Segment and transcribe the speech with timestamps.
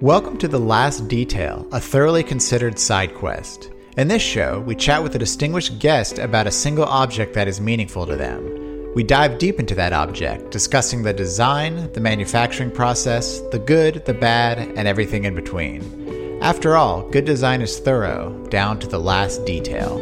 [0.00, 3.70] Welcome to The Last Detail, a thoroughly considered side quest.
[3.98, 7.60] In this show, we chat with a distinguished guest about a single object that is
[7.60, 8.94] meaningful to them.
[8.94, 14.14] We dive deep into that object, discussing the design, the manufacturing process, the good, the
[14.14, 16.38] bad, and everything in between.
[16.40, 19.98] After all, good design is thorough, down to the last detail.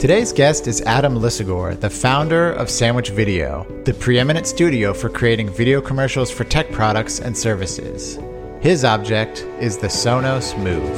[0.00, 5.50] Today's guest is Adam Lisagor, the founder of Sandwich Video, the preeminent studio for creating
[5.50, 8.18] video commercials for tech products and services.
[8.62, 10.88] His object is the Sonos Move.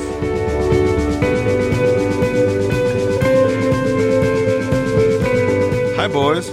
[5.96, 6.48] Hi, boys.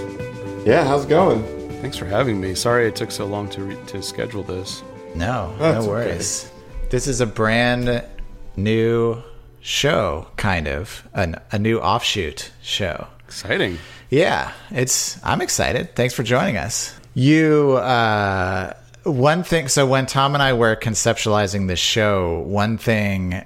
[0.66, 1.44] Yeah, how's it going?
[1.80, 2.56] Thanks for having me.
[2.56, 4.82] Sorry it took so long to re- to schedule this.
[5.14, 6.50] No, That's no worries.
[6.88, 8.04] This is a brand
[8.56, 9.22] new
[9.60, 13.06] show, kind of an, a new offshoot show.
[13.26, 13.78] Exciting.
[14.10, 15.22] Yeah, it's.
[15.24, 15.94] I'm excited.
[15.94, 16.94] Thanks for joining us.
[17.14, 18.72] You, uh,
[19.04, 19.68] one thing.
[19.68, 23.44] So when Tom and I were conceptualizing this show, one thing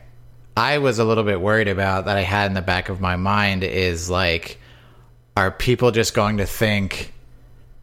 [0.56, 3.16] I was a little bit worried about that I had in the back of my
[3.16, 4.58] mind is like,
[5.36, 7.12] are people just going to think?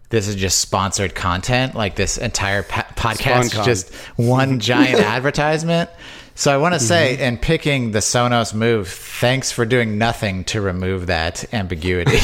[0.10, 1.76] This is just sponsored content.
[1.76, 3.66] Like this entire pa- podcast is SponCon.
[3.66, 5.90] just one giant advertisement.
[6.34, 7.24] So I want to say, Mm-hmm.
[7.24, 12.18] in picking the Sonos Move, thanks for doing nothing to remove that ambiguity.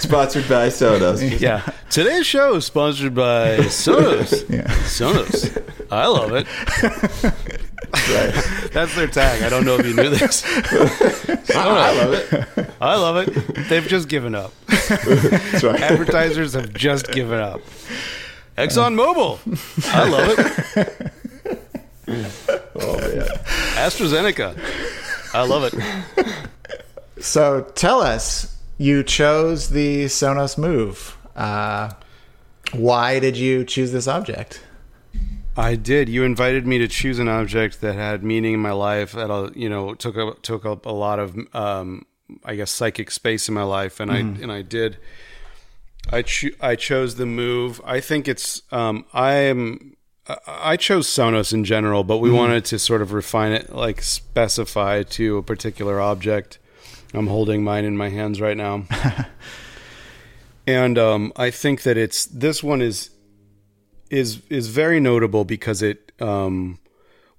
[0.00, 1.20] Sponsored by Sonos.
[1.40, 1.62] Yeah.
[1.88, 4.48] Today's show is sponsored by Sonos.
[4.50, 4.66] Yeah.
[4.84, 5.56] Sonos.
[5.90, 6.46] I love it.
[7.94, 8.70] right.
[8.72, 9.42] That's their tag.
[9.42, 10.44] I don't know if you knew this.
[11.54, 12.70] I love it.
[12.80, 13.68] I love it.
[13.68, 14.52] They've just given up.
[14.66, 15.80] That's right.
[15.80, 17.60] Advertisers have just given up.
[18.60, 19.38] Exxon Mobil.
[19.94, 21.12] I love it.
[22.82, 23.26] Oh, yeah.
[23.86, 24.58] AstraZeneca.
[25.32, 25.74] I love it.
[27.22, 31.16] So tell us, you chose the Sonos Move.
[31.36, 31.90] Uh,
[32.72, 34.64] why did you choose this object?
[35.56, 36.08] I did.
[36.08, 39.12] You invited me to choose an object that had meaning in my life.
[39.12, 42.06] That you know took up took up a lot of um,
[42.44, 44.96] I guess psychic space in my life, and I and I did.
[46.12, 47.80] I cho- I chose the move.
[47.84, 49.96] I think it's um, I am.
[50.28, 54.02] I- I chose Sonos in general, but we wanted to sort of refine it, like
[54.02, 56.58] specify to a particular object.
[57.14, 58.84] I'm holding mine in my hands right now,
[60.66, 63.10] and um, I think that it's this one is
[64.10, 66.78] is is very notable because it um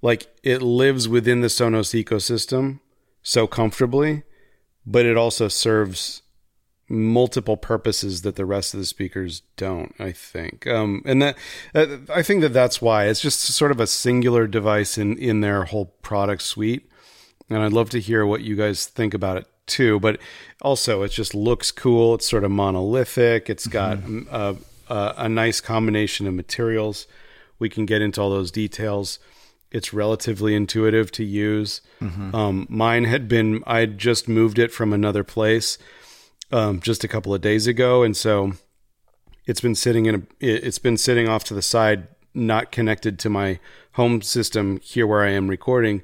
[0.00, 2.80] like it lives within the Sonos ecosystem
[3.22, 4.22] so comfortably,
[4.84, 6.21] but it also serves
[6.92, 9.94] multiple purposes that the rest of the speakers don't.
[9.98, 11.36] I think, um, and that
[11.74, 15.40] uh, I think that that's why it's just sort of a singular device in in
[15.40, 16.88] their whole product suite.
[17.50, 20.00] And I'd love to hear what you guys think about it too.
[20.00, 20.20] But
[20.60, 22.14] also, it just looks cool.
[22.14, 23.50] It's sort of monolithic.
[23.50, 23.98] It's got
[24.30, 24.56] a,
[24.88, 27.06] a, a nice combination of materials.
[27.58, 29.18] We can get into all those details.
[29.70, 31.80] It's relatively intuitive to use.
[32.34, 35.78] Um, mine had been, I'd just moved it from another place
[36.52, 38.02] um, just a couple of days ago.
[38.02, 38.52] And so
[39.46, 43.18] it's been sitting in a, it- it's been sitting off to the side, not connected
[43.20, 43.58] to my
[43.92, 46.02] home system here where I am recording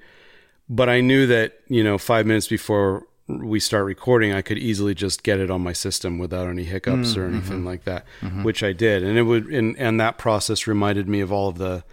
[0.70, 4.94] but I knew that you know five minutes before we start recording, I could easily
[4.94, 8.04] just get it on my system without any hiccups or anything like that,
[8.42, 11.56] which I did, and it would and and that process reminded me of all of
[11.56, 11.84] the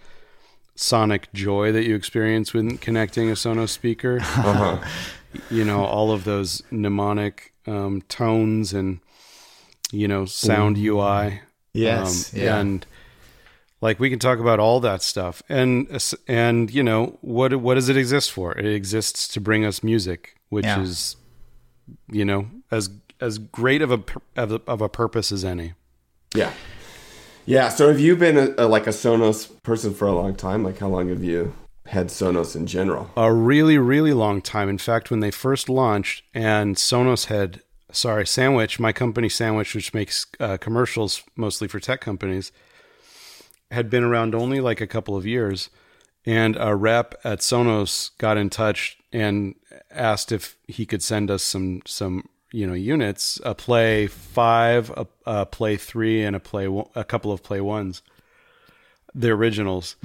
[0.74, 4.18] sonic joy that you experience when connecting a Sonos speaker.
[5.50, 9.00] You know, all of those mnemonic um, tones and
[9.92, 11.40] you know sound UI.
[11.72, 12.56] Yes, Um, yeah.
[12.58, 12.86] and
[13.82, 15.86] like we can talk about all that stuff and
[16.26, 20.36] and you know what what does it exist for it exists to bring us music
[20.48, 20.80] which Yeah.
[20.80, 21.16] is
[22.10, 22.88] you know as
[23.20, 24.00] as great of a
[24.36, 25.74] of a, of a purpose as any
[26.34, 26.52] Yeah.
[27.44, 27.68] Yeah.
[27.68, 30.64] So have you been a, a, like a Sonos person for a long time?
[30.64, 31.52] Like how long have you
[31.88, 33.10] had Sonos in general?
[33.16, 34.68] a really really long time.
[34.68, 37.62] In fact when they first launched and Sonos had
[37.92, 42.52] sorry Sandwich my company Sandwich which makes uh, commercials mostly for tech companies
[43.70, 45.70] had been around only like a couple of years.
[46.24, 49.54] And a rep at Sonos got in touch and
[49.92, 55.06] asked if he could send us some some you know units a play 5 a,
[55.24, 58.02] a play 3 and a play one- a couple of play ones
[59.14, 59.96] the originals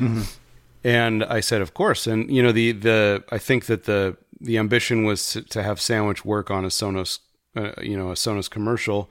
[0.83, 2.07] and I said, of course.
[2.07, 5.80] And you know, the the I think that the the ambition was to, to have
[5.80, 7.19] Sandwich work on a Sonos,
[7.56, 9.10] uh, you know, a Sonos commercial.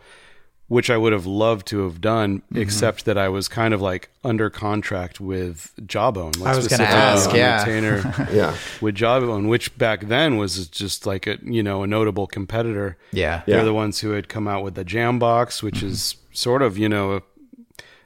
[0.69, 4.09] which I would have loved to have done, except that I was kind of like
[4.23, 6.31] under contract with Jawbone.
[6.39, 7.65] Like I was gonna specifically ask, yeah.
[7.65, 8.57] retainer Yeah.
[8.81, 12.97] with Jawbone, which back then was just like a you know a notable competitor.
[13.13, 13.43] Yeah.
[13.47, 13.57] Yeah.
[13.57, 16.89] They're the ones who had come out with the Jambox, which is sort of you
[16.89, 17.23] know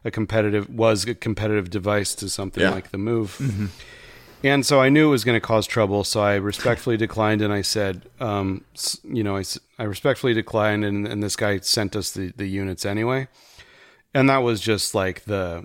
[0.04, 2.70] a, a competitive was a competitive device to something Yeah.
[2.70, 3.70] like the Move.
[4.42, 7.50] And so I knew it was going to cause trouble, so I respectfully declined, and
[7.50, 8.62] I said, um,
[9.02, 9.40] you know,
[9.78, 13.28] I respectfully declined, and, and this guy sent us the, the units anyway,
[14.12, 15.64] and that was just like the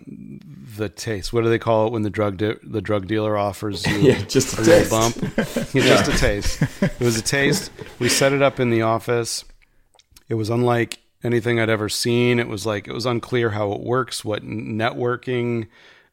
[0.78, 1.34] the taste.
[1.34, 4.22] What do they call it when the drug de- the drug dealer offers you Yeah,
[4.24, 5.18] just a a little taste.
[5.20, 5.38] bump?
[5.76, 6.62] Yeah, Just a taste.
[6.82, 7.72] It was a taste.
[8.00, 9.44] We set it up in the office.
[10.30, 12.39] It was unlike anything I'd ever seen.
[12.39, 15.68] It was like it was unclear how it works, what networking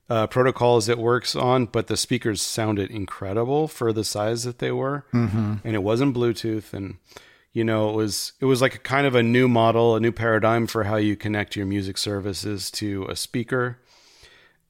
[0.08, 4.70] uh, protocols it works on, but the speakers sounded incredible for the size that they
[4.70, 5.54] were, mm-hmm.
[5.64, 6.96] and it wasn't Bluetooth, and
[7.52, 10.12] you know it was it was like a kind of a new model, a new
[10.12, 13.78] paradigm for how you connect your music services to a speaker,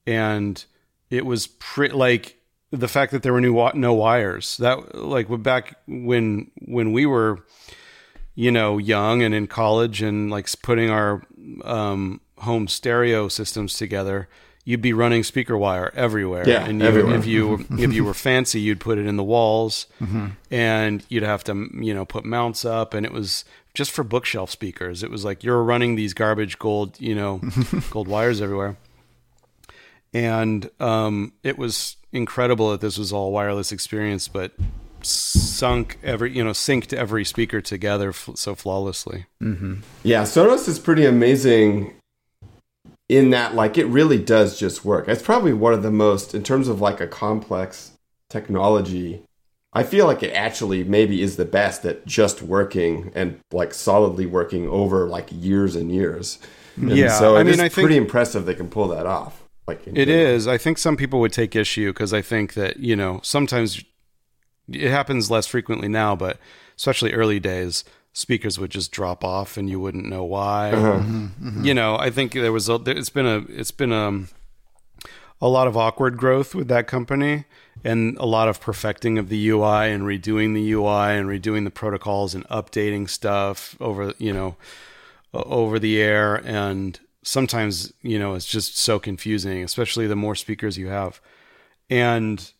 [0.07, 0.65] and
[1.11, 2.37] it was pretty like
[2.71, 7.45] the fact that there were new no wires that like back when when we were
[8.37, 11.23] you know young and in college and like putting our
[11.65, 14.29] um, home stereo systems together
[14.67, 16.47] you'd be running speaker wire everywhere.
[16.47, 17.15] Yeah, and you, everywhere.
[17.15, 19.87] if you if you were fancy you'd put it in the walls.
[20.51, 22.93] And you'd have to you know put mounts up.
[22.93, 25.03] And it was just for bookshelf speakers.
[25.03, 27.41] It was like you're running these garbage gold you know
[27.91, 28.77] gold wires everywhere.
[30.13, 34.53] And um, it was incredible that this was all wireless experience, but
[35.07, 39.27] sunk every you know synced every speaker together f- so flawlessly.
[39.43, 39.77] Mm-hmm.
[40.03, 41.95] Yeah, Sonos is pretty amazing
[43.09, 45.09] in that like it really does just work.
[45.09, 47.93] It's probably one of the most in terms of like a complex
[48.29, 49.23] technology.
[49.73, 54.25] I feel like it actually maybe is the best at just working and like solidly
[54.27, 56.39] working over like years and years.
[56.77, 59.43] And Yeah, so I mean, I think- pretty impressive they can pull that off.
[59.69, 60.27] Like It general.
[60.35, 60.47] is.
[60.47, 63.83] I think some people would take issue because I think that you know sometimes
[64.73, 66.39] it happens less frequently now, but
[66.77, 70.73] especially early days, speakers would just drop off and you wouldn't know why.
[70.73, 70.93] Uh-huh.
[70.93, 71.25] Mm-hmm.
[71.25, 71.49] Mm-hmm.
[71.49, 71.65] Mm-hmm.
[71.65, 74.23] You know, I think there was a, it's been a it's been a
[75.41, 77.45] a lot of awkward growth with that company
[77.85, 81.71] and a lot of perfecting of the UI and redoing the UI and redoing the
[81.71, 84.57] protocols and updating stuff over you know
[85.35, 86.37] over the air.
[86.37, 91.21] And sometimes you know it's just so confusing especially the more speakers you have.
[91.91, 92.51] And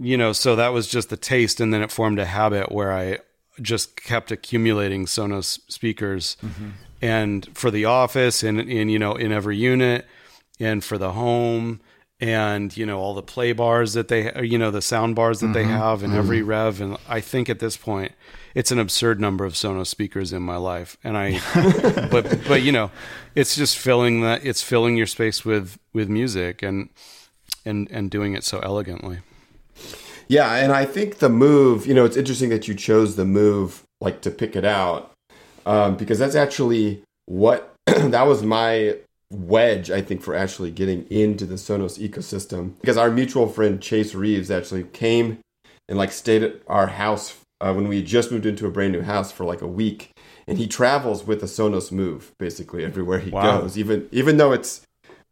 [0.00, 2.92] you know so that was just the taste and then it formed a habit where
[2.92, 3.18] i
[3.60, 6.70] just kept accumulating sonos speakers mm-hmm.
[7.02, 10.06] and for the office and in you know in every unit
[10.58, 11.80] and for the home
[12.20, 15.52] and you know all the play bars that they you know the sound bars that
[15.52, 15.72] they mm-hmm.
[15.72, 16.48] have in every mm-hmm.
[16.48, 18.12] rev and i think at this point
[18.54, 21.38] it's an absurd number of sonos speakers in my life and i
[22.10, 22.90] but but you know
[23.34, 26.88] it's just filling that it's filling your space with with music and
[27.64, 29.20] and and doing it so elegantly
[30.30, 33.82] Yeah, and I think the move, you know, it's interesting that you chose the move
[34.00, 35.10] like to pick it out
[35.66, 38.94] um, because that's actually what that was my
[39.32, 42.74] wedge, I think, for actually getting into the Sonos ecosystem.
[42.80, 45.40] Because our mutual friend Chase Reeves actually came
[45.88, 49.02] and like stayed at our house uh, when we just moved into a brand new
[49.02, 50.10] house for like a week,
[50.46, 53.62] and he travels with the Sonos Move basically everywhere he Wow.
[53.62, 54.82] goes, even even though it's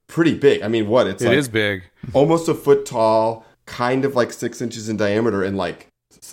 [0.09, 0.63] pretty big.
[0.63, 4.33] I mean, what it's It is like big almost a foot tall, kind of like
[4.33, 5.87] six inches in diameter, and like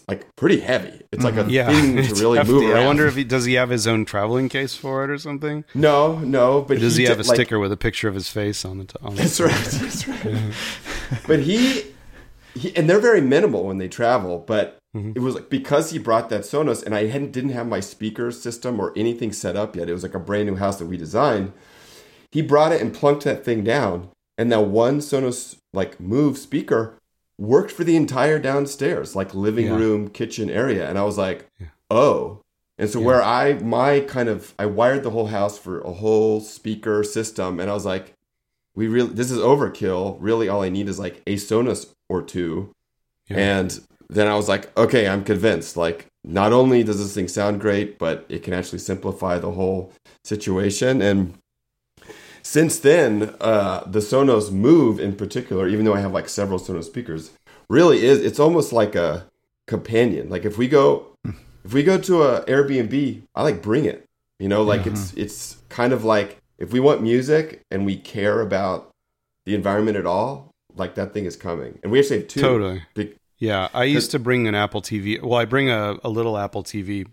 [0.08, 1.02] like pretty heavy.
[1.12, 1.50] It's like a Mm-hmm.
[1.50, 2.78] yeah thing to really move around.
[2.84, 5.64] i wonder if he does he have his own traveling case for it or something
[5.76, 8.30] no, no, but does he, have a did, like- sticker with a picture of his
[8.30, 9.52] face on the top That's right.
[9.54, 10.54] That's right.
[11.28, 11.84] but he,
[12.56, 14.40] he, and they're very minimal when they travel.
[14.40, 15.12] But Mm-hmm.
[15.14, 18.32] it was like because he brought that Sonos, and I hadn't didn't have my speaker
[18.32, 19.90] system or anything set up yet.
[19.90, 21.52] It was like a brand new house that we designed.
[22.32, 24.08] He brought it and plunked that thing down,
[24.38, 26.96] and that one Sonos like Move speaker
[27.38, 29.76] worked for the entire downstairs, like living Yeah.
[29.78, 30.88] room, kitchen area.
[30.90, 31.48] And I was like,
[31.92, 32.40] oh.
[32.78, 36.42] And so where I my kind of I wired the whole house for a whole
[36.42, 38.14] speaker system, and I was like,
[38.76, 40.18] we really this is overkill.
[40.20, 42.72] Really, all I need is like a Sonos or two,
[43.30, 43.38] Yeah.
[43.38, 45.78] and then I was like, okay, I'm convinced.
[45.78, 49.92] Like, not only does this thing sound great, but it can actually simplify the whole
[50.26, 51.02] situation.
[51.02, 51.34] And
[52.46, 56.84] since then, uh, the Sonos Move in particular, even though I have like several Sonos
[56.84, 57.32] speakers,
[57.72, 59.26] really is it's almost like a
[59.66, 60.30] companion.
[60.30, 61.08] Like if we go
[61.66, 64.06] if we go to a Airbnb, I like bring it.
[64.38, 68.42] You know, like it's it's kind of like if we want music and we care
[68.42, 68.92] about
[69.48, 71.80] the environment at all, like that thing is coming.
[71.82, 72.42] And we actually have two.
[72.42, 72.84] Totally.
[72.94, 75.20] Big, Yeah, I used to bring an Apple TV.
[75.20, 77.08] Well, I bring a, a little Apple TV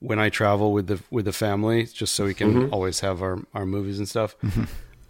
[0.00, 2.74] when I travel with the with the family, just so we can Mm-hmm.
[2.74, 4.34] always have our our movies and stuff.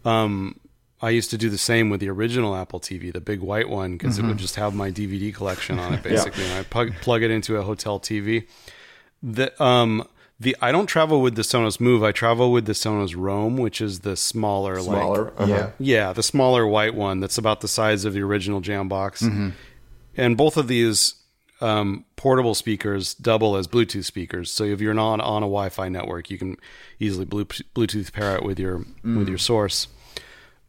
[0.05, 0.59] Um,
[1.03, 3.93] I used to do the same with the original Apple TV, the big white one,
[3.97, 6.45] because it would just have my DVD collection on it, basically.
[6.45, 8.47] And I plug plug it into a hotel TV.
[9.23, 10.07] The um
[10.39, 12.03] the I don't travel with the Sonos Move.
[12.03, 15.33] I travel with the Sonos Roam, which is the smaller, like Smaller.
[15.39, 15.47] Uh-huh.
[15.47, 15.71] Yeah.
[15.79, 19.53] yeah, the smaller white one that's about the size of the original Jambox.
[20.17, 21.15] And both of these
[21.61, 24.51] um, portable speakers double as Bluetooth speakers.
[24.51, 26.57] So if you're not on a Wi-Fi network, you can
[26.99, 29.89] easily Bluetooth pair it with your with your source.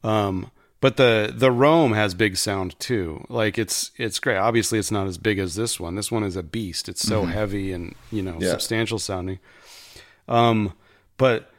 [0.03, 3.25] Um, but the the Roam has big sound too.
[3.29, 4.37] Like it's it's great.
[4.37, 5.95] Obviously, it's not as big as this one.
[5.95, 6.89] This one is a beast.
[6.89, 8.49] It's so heavy and you know Yeah.
[8.49, 9.39] substantial sounding.
[10.27, 10.73] Um,
[11.17, 11.51] but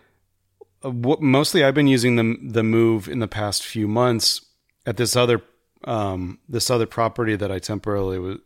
[0.85, 4.41] uh, what, mostly I've been using the the move in the past few months
[4.87, 5.41] at this other
[5.85, 8.39] um, this other property that I temporarily was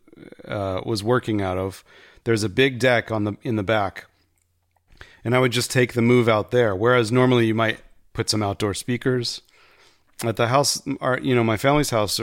[0.47, 1.83] uh, was working out of.
[2.23, 4.05] There's a big deck on the in the back,
[5.23, 6.75] and I would just take the move out there.
[6.75, 7.79] Whereas normally you might
[8.13, 9.41] put some outdoor speakers
[10.23, 10.81] at the house.
[10.99, 12.19] Our, you know, my family's house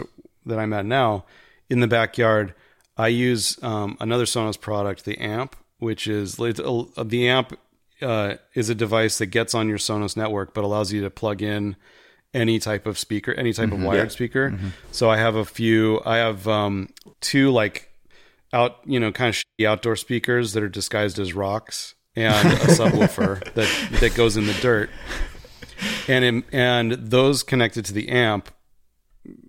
[0.46, 1.24] that I'm at now
[1.70, 2.54] in the backyard.
[2.96, 7.58] I use um, another Sonos product, the amp, which is the amp
[8.00, 11.42] uh, is a device that gets on your Sonos network, but allows you to plug
[11.42, 11.76] in
[12.34, 13.84] any type of speaker, any type of mm-hmm.
[13.84, 14.50] wired speaker.
[14.50, 14.68] Mm-hmm.
[14.90, 16.02] So I have a few.
[16.04, 17.90] I have um, two like
[18.52, 22.56] out, you know, kind of shitty outdoor speakers that are disguised as rocks, and a
[22.66, 24.90] subwoofer that that goes in the dirt.
[26.08, 28.50] And in, and those connected to the amp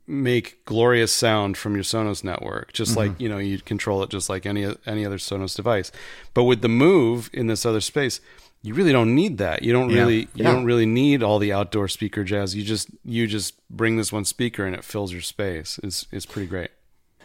[0.07, 3.23] make glorious sound from your Sonos network, just like mm-hmm.
[3.23, 5.91] you know you control it just like any any other Sonos device.
[6.33, 8.21] But with the Move in this other space,
[8.65, 9.63] you really don't need that.
[9.63, 9.99] You don't Yeah.
[10.01, 10.51] really you Yeah.
[10.51, 12.55] don't really need all the outdoor speaker jazz.
[12.55, 15.79] You just you just bring this one speaker and it fills your space.
[15.83, 16.71] It's it's pretty great.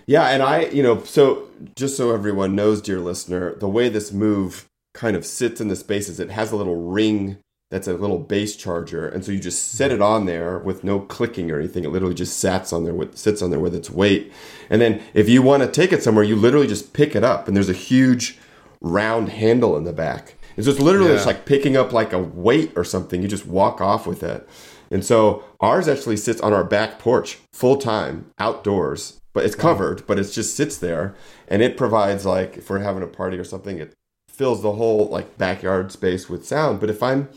[0.07, 1.45] Yeah, and I, you know, so
[1.77, 5.77] just so everyone knows, dear listener, the way this move kind of sits in the
[5.77, 7.37] space is it has a little ring
[7.71, 10.99] that's a little base charger, and so you just set it on there with no
[10.99, 11.85] clicking or anything.
[11.85, 14.33] It literally just sits on there with sits on there with its weight,
[14.69, 17.47] and then if you want to take it somewhere, you literally just pick it up,
[17.47, 18.37] and there's a huge
[18.81, 21.15] round handle in the back, and so it's literally Yeah.
[21.17, 23.23] just like picking up like a weight or something.
[23.23, 24.47] You just walk off with it.
[24.91, 30.07] And so ours actually sits on our back porch full time outdoors, but it's covered,
[30.07, 31.15] but it just sits there
[31.49, 33.95] and it provides like if we're having a party or something, it
[34.29, 36.81] fills the whole like backyard space with sound.
[36.81, 37.29] But if I'm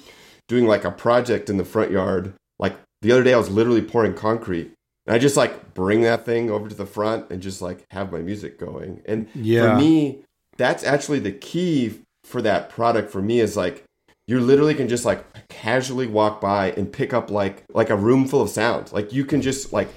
[0.50, 3.82] doing like a project in the front yard, like the other day I was literally
[3.82, 4.72] pouring concrete
[5.06, 8.12] and I just like bring that thing over to the front and just like have
[8.12, 9.02] my music going.
[9.06, 9.62] And Yeah.
[9.76, 10.24] for me,
[10.58, 13.84] that's actually the key for that product for me is like
[14.28, 18.28] you literally can just like casually walk by and pick up like like a room
[18.28, 18.92] full of sound.
[18.92, 19.90] Like you can just like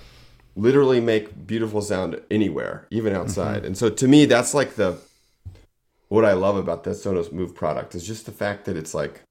[0.56, 3.22] literally make beautiful sound anywhere, even mm-hmm.
[3.22, 3.64] outside.
[3.64, 4.98] And so to me, that's like the
[6.08, 9.22] what I love about the Sonos Move product is just the fact that it's like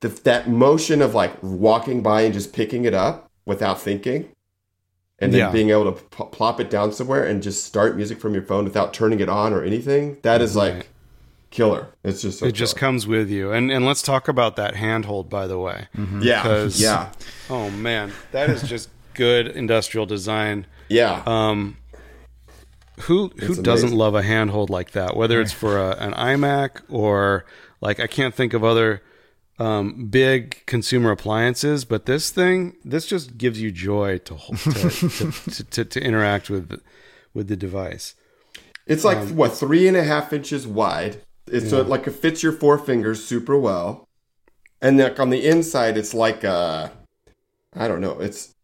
[0.00, 4.28] the, that motion of like walking by and just picking it up without thinking,
[5.18, 5.50] and then Yeah.
[5.50, 8.64] being able to p- plop it down somewhere and just start music from your phone
[8.64, 10.18] without turning it on or anything.
[10.22, 10.86] That is like Right.
[11.52, 11.86] Killer.
[12.02, 13.52] It's just so it just comes with you.
[13.52, 15.86] And and let's talk about that handhold by the way.
[16.20, 17.12] yeah 'cause- yeah
[17.48, 20.66] Oh man, that is just good industrial design.
[20.88, 21.22] yeah.
[21.26, 21.76] Um,
[23.02, 23.98] who who It's doesn't amazing.
[23.98, 25.16] love a handhold like that?
[25.16, 27.44] Whether it's for a, an iMac or
[27.80, 29.02] like I can't think of other
[29.58, 35.30] um, big consumer appliances, but this thing this just gives you joy to to, to,
[35.32, 36.80] to, to, to interact with
[37.34, 38.14] with the device.
[38.86, 41.22] It's like Um, what three and a half inches wide.
[41.46, 44.08] It's so it like it fits your four fingers super well,
[44.80, 46.92] and like on the inside, it's like a,
[47.74, 48.18] I don't know.
[48.20, 48.54] It's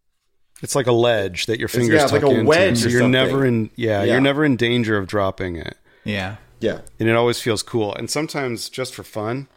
[0.61, 2.89] It's like a ledge that your fingers yeah, it's tuck like a into, wedge so
[2.89, 4.13] you're never in yeah, Yeah.
[4.13, 5.77] you're never in danger of dropping it.
[6.05, 6.37] Yeah.
[6.59, 7.93] yeah, and it always feels cool.
[7.95, 9.47] And sometimes, just for fun,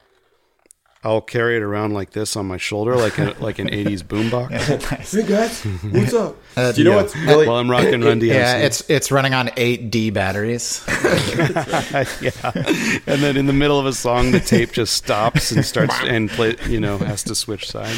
[1.05, 4.51] I'll carry it around like this on my shoulder, like a, like an '80s boombox,
[4.91, 5.13] nice.
[5.13, 6.37] hey guys, what's up?
[6.55, 6.97] Uh, Do you know yeah.
[6.97, 7.47] what's really?
[7.49, 8.27] while I'm rocking Run DMC.
[8.27, 10.85] Yeah, it's it's running on eight D batteries.
[12.21, 12.53] yeah.
[13.07, 16.29] And then in the middle of a song, the tape just stops and starts and
[16.29, 16.57] play.
[16.69, 17.97] You know, has to switch side.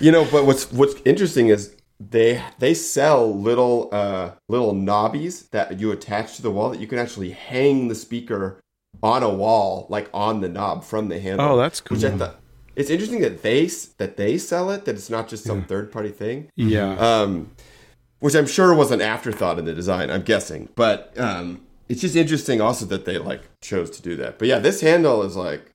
[0.00, 5.80] You know, but what's what's interesting is they they sell little uh little knobbies that
[5.80, 8.60] you attach to the wall that you can actually hang the speaker
[9.04, 11.46] on a wall, like on the knob from the handle.
[11.46, 11.96] Oh, that's cool.
[11.96, 12.40] Which I thought
[12.74, 13.66] it's interesting that they
[13.98, 14.86] that they sell it.
[14.86, 16.48] That it's not just some third party thing.
[16.56, 16.94] Yeah.
[16.96, 17.52] um,
[18.20, 20.10] which I'm sure was an afterthought in the design.
[20.10, 24.38] I'm guessing, but um, it's just interesting also that they like chose to do that.
[24.38, 25.70] But yeah, this handle is like,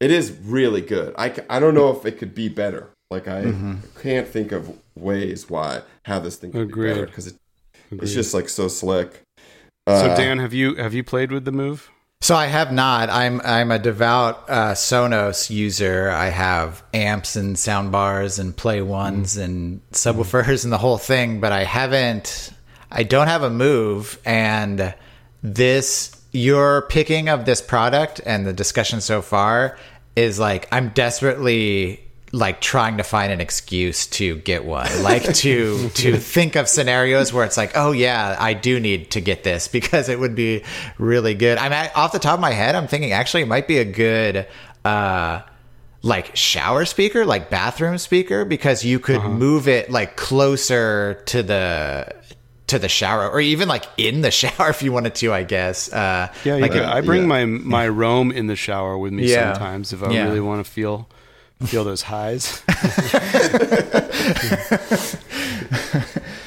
[0.00, 1.14] it is really good.
[1.16, 2.90] I, I don't know if it could be better.
[3.10, 3.42] Like I
[4.02, 7.36] can't think of ways why how this thing could be better because it,
[7.92, 9.22] it's just like so slick.
[9.86, 11.90] so Uh, Dan, have you have you played with the move?
[12.20, 13.10] So I have not.
[13.10, 16.10] I'm I'm a devout uh, Sonos user.
[16.10, 19.44] I have amps and sound bars and play ones mm.
[19.44, 22.52] and subwoofers and the whole thing, but I haven't.
[22.90, 24.94] I don't have a move, and
[25.42, 29.78] this your picking of this product and the discussion so far
[30.16, 35.88] is like I'm desperately like trying to find an excuse to get one like to
[35.90, 39.68] to think of scenarios where it's like oh yeah i do need to get this
[39.68, 40.62] because it would be
[40.98, 43.66] really good i'm at, off the top of my head i'm thinking actually it might
[43.66, 44.46] be a good
[44.84, 45.40] uh
[46.02, 49.28] like shower speaker like bathroom speaker because you could uh-huh.
[49.28, 52.14] move it like closer to the
[52.66, 55.90] to the shower or even like in the shower if you wanted to i guess
[55.92, 56.92] uh yeah, like yeah.
[56.92, 57.26] i bring yeah.
[57.26, 59.54] my my roam in the shower with me yeah.
[59.54, 61.08] sometimes if i really want to feel
[61.66, 62.62] feel those highs.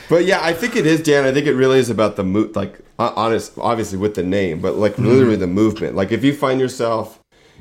[0.10, 1.26] but yeah, I think it is, Dan.
[1.26, 4.76] I think it really is about the move, like honest, obviously with the name, but
[4.76, 5.42] like literally mm-hmm.
[5.42, 5.96] the movement.
[5.96, 7.20] Like if you find yourself,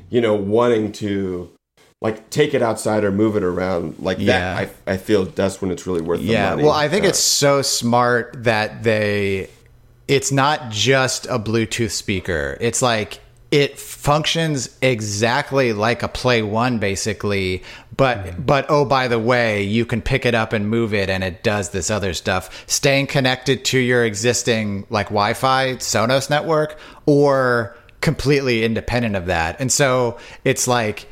[0.09, 1.49] you know, wanting to
[2.01, 4.55] like take it outside or move it around like yeah.
[4.55, 6.21] that, I, I feel that's when it's really worth.
[6.21, 6.51] Yeah.
[6.51, 6.63] Money.
[6.63, 9.49] Well, I think uh, it's so smart that they.
[10.07, 12.57] It's not just a Bluetooth speaker.
[12.59, 17.61] It's like it functions exactly like a play one basically
[17.95, 18.41] but mm-hmm.
[18.41, 21.43] but oh by the way you can pick it up and move it and it
[21.43, 28.63] does this other stuff staying connected to your existing like wi-fi sonos network or completely
[28.63, 31.07] independent of that and so it's like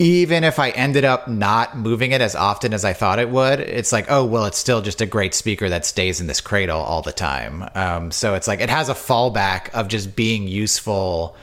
[0.00, 3.60] even if I ended up not moving it as often as I thought it would,
[3.60, 6.80] it's like, oh, well, it's still just a great speaker that stays in this cradle
[6.80, 7.68] all the time.
[7.76, 11.36] Um, so it's like it has a fallback of just being useful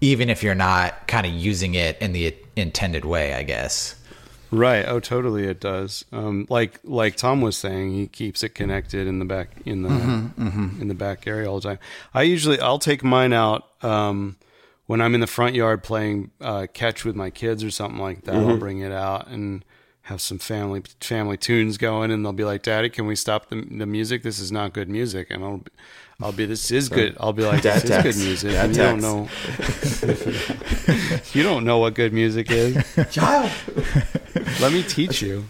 [0.00, 3.94] even if you're not kind of using it in the intended way, I guess.
[4.50, 4.86] Right.
[4.86, 5.44] Oh, totally.
[5.44, 6.04] It does.
[6.10, 9.90] Um, like like Tom was saying, he keeps it connected in the back in the
[9.90, 10.80] mm-hmm, mm-hmm.
[10.80, 11.78] in the back area all the time.
[12.14, 14.36] I usually I'll take mine out um,
[14.86, 18.24] when I'm in the front yard playing uh, catch with my kids or something like
[18.24, 18.34] that.
[18.34, 18.50] Mm-hmm.
[18.50, 19.64] I'll bring it out and
[20.02, 23.66] have some family family tunes going, and they'll be like, "Daddy, can we stop the
[23.70, 24.22] the music?
[24.22, 25.62] This is not good music." And I'll
[26.20, 27.16] I'll be this is good.
[27.20, 28.50] I'll be like this is good music.
[28.50, 29.28] you don't know.
[31.32, 33.52] you don't know what good music is, child.
[34.60, 35.44] Let me teach you.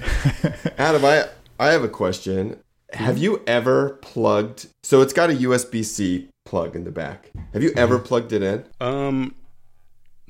[0.77, 1.29] Adam, I
[1.59, 2.59] I have a question.
[2.93, 4.67] Have you ever plugged?
[4.83, 7.31] So it's got a USB C plug in the back.
[7.55, 8.65] Have you ever plugged it in?
[8.79, 9.35] Um,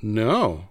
[0.00, 0.68] no,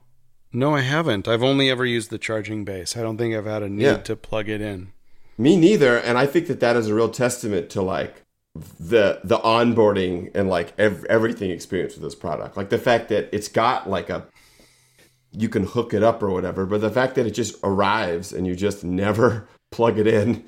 [0.54, 1.28] no, I haven't.
[1.28, 2.96] I've only ever used the charging base.
[2.96, 3.98] I don't think I've had a need yeah.
[3.98, 4.94] to plug it in.
[5.38, 5.98] Me neither.
[5.98, 8.24] And I think that that is a real testament to like
[8.80, 12.58] the the onboarding and like ev- everything experience with this product.
[12.58, 14.28] Like the fact that it's got like a
[15.32, 18.48] you can hook it up or whatever, but the fact that it just arrives and
[18.48, 20.46] you just never plug it in.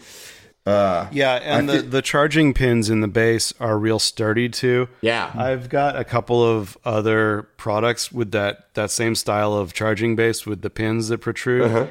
[0.66, 4.88] Uh, yeah, and I the, the charging pins in the base are real sturdy too.
[5.02, 10.16] Yeah, I've got a couple of other products with that that same style of charging
[10.16, 11.64] base with the pins that protrude.
[11.64, 11.88] Uh-huh.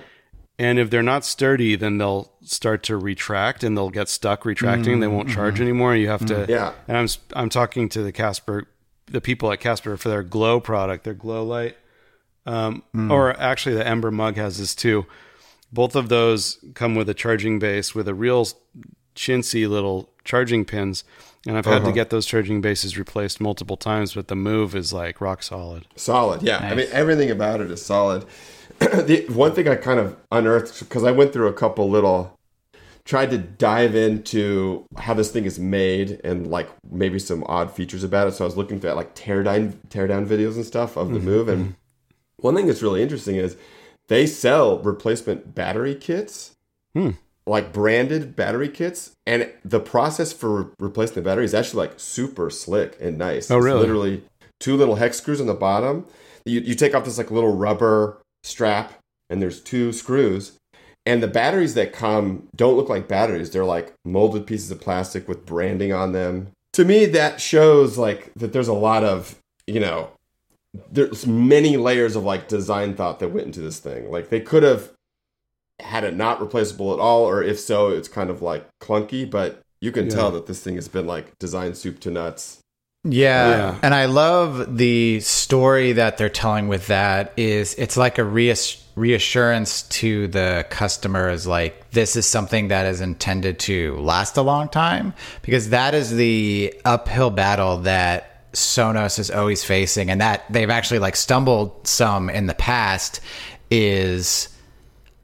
[0.58, 4.94] And if they're not sturdy, then they'll start to retract and they'll get stuck retracting.
[4.94, 5.00] Mm-hmm.
[5.00, 5.62] They won't charge mm-hmm.
[5.62, 5.94] anymore.
[5.94, 6.34] You have to.
[6.34, 6.50] Mm-hmm.
[6.50, 6.72] Yeah.
[6.88, 8.66] And I'm I'm talking to the Casper,
[9.06, 11.76] the people at Casper for their Glow product, their Glow Light,
[12.44, 13.10] um, mm.
[13.10, 15.06] or actually the Ember mug has this too.
[15.72, 18.48] Both of those come with a charging base with a real
[19.14, 21.04] chintzy little charging pins.
[21.46, 21.86] And I've had uh-huh.
[21.86, 25.86] to get those charging bases replaced multiple times, but the move is like rock solid.
[25.94, 26.58] Solid, yeah.
[26.58, 26.72] Nice.
[26.72, 28.26] I mean, everything about it is solid.
[29.06, 32.38] the one thing I kind of unearthed because I went through a couple little
[33.08, 38.04] tried to dive into how this thing is made and like maybe some odd features
[38.04, 38.32] about it.
[38.32, 41.26] So I was looking at like teardown teardown videos and stuff of the mm-hmm.
[41.26, 41.48] move.
[41.48, 41.72] And mm-hmm.
[42.36, 43.56] one thing that's really interesting is
[44.08, 46.54] they sell replacement battery kits,
[46.92, 47.12] hmm.
[47.46, 51.98] like branded battery kits, and the process for re- replacing the battery is actually like
[51.98, 53.50] super slick and nice.
[53.50, 53.78] Oh, really?
[53.78, 54.22] It's literally
[54.60, 56.06] two little hex screws on the bottom.
[56.44, 58.94] You, you take off this like little rubber strap
[59.30, 60.52] and there's two screws.
[61.06, 63.50] And the batteries that come don't look like batteries.
[63.50, 66.48] They're like molded pieces of plastic with branding on them.
[66.74, 70.11] To me, that shows like that there's a lot of, you know,
[70.90, 74.11] there's many layers of like design thought that went into this thing.
[74.11, 74.92] Like they could have
[75.80, 79.61] had it not replaceable at all, or if so, it's kind of like clunky, but
[79.80, 80.14] you can yeah.
[80.14, 82.58] tell that this thing has been like designed soup to nuts.
[83.04, 83.48] Yeah.
[83.48, 83.78] yeah.
[83.82, 89.82] And I love the story that they're telling with that is it's like a reassurance
[89.82, 95.14] to the customers like this is something that is intended to last a long time
[95.42, 100.98] because that is the uphill battle that Sonos is always facing and that they've actually
[100.98, 103.20] like stumbled some in the past
[103.70, 104.48] is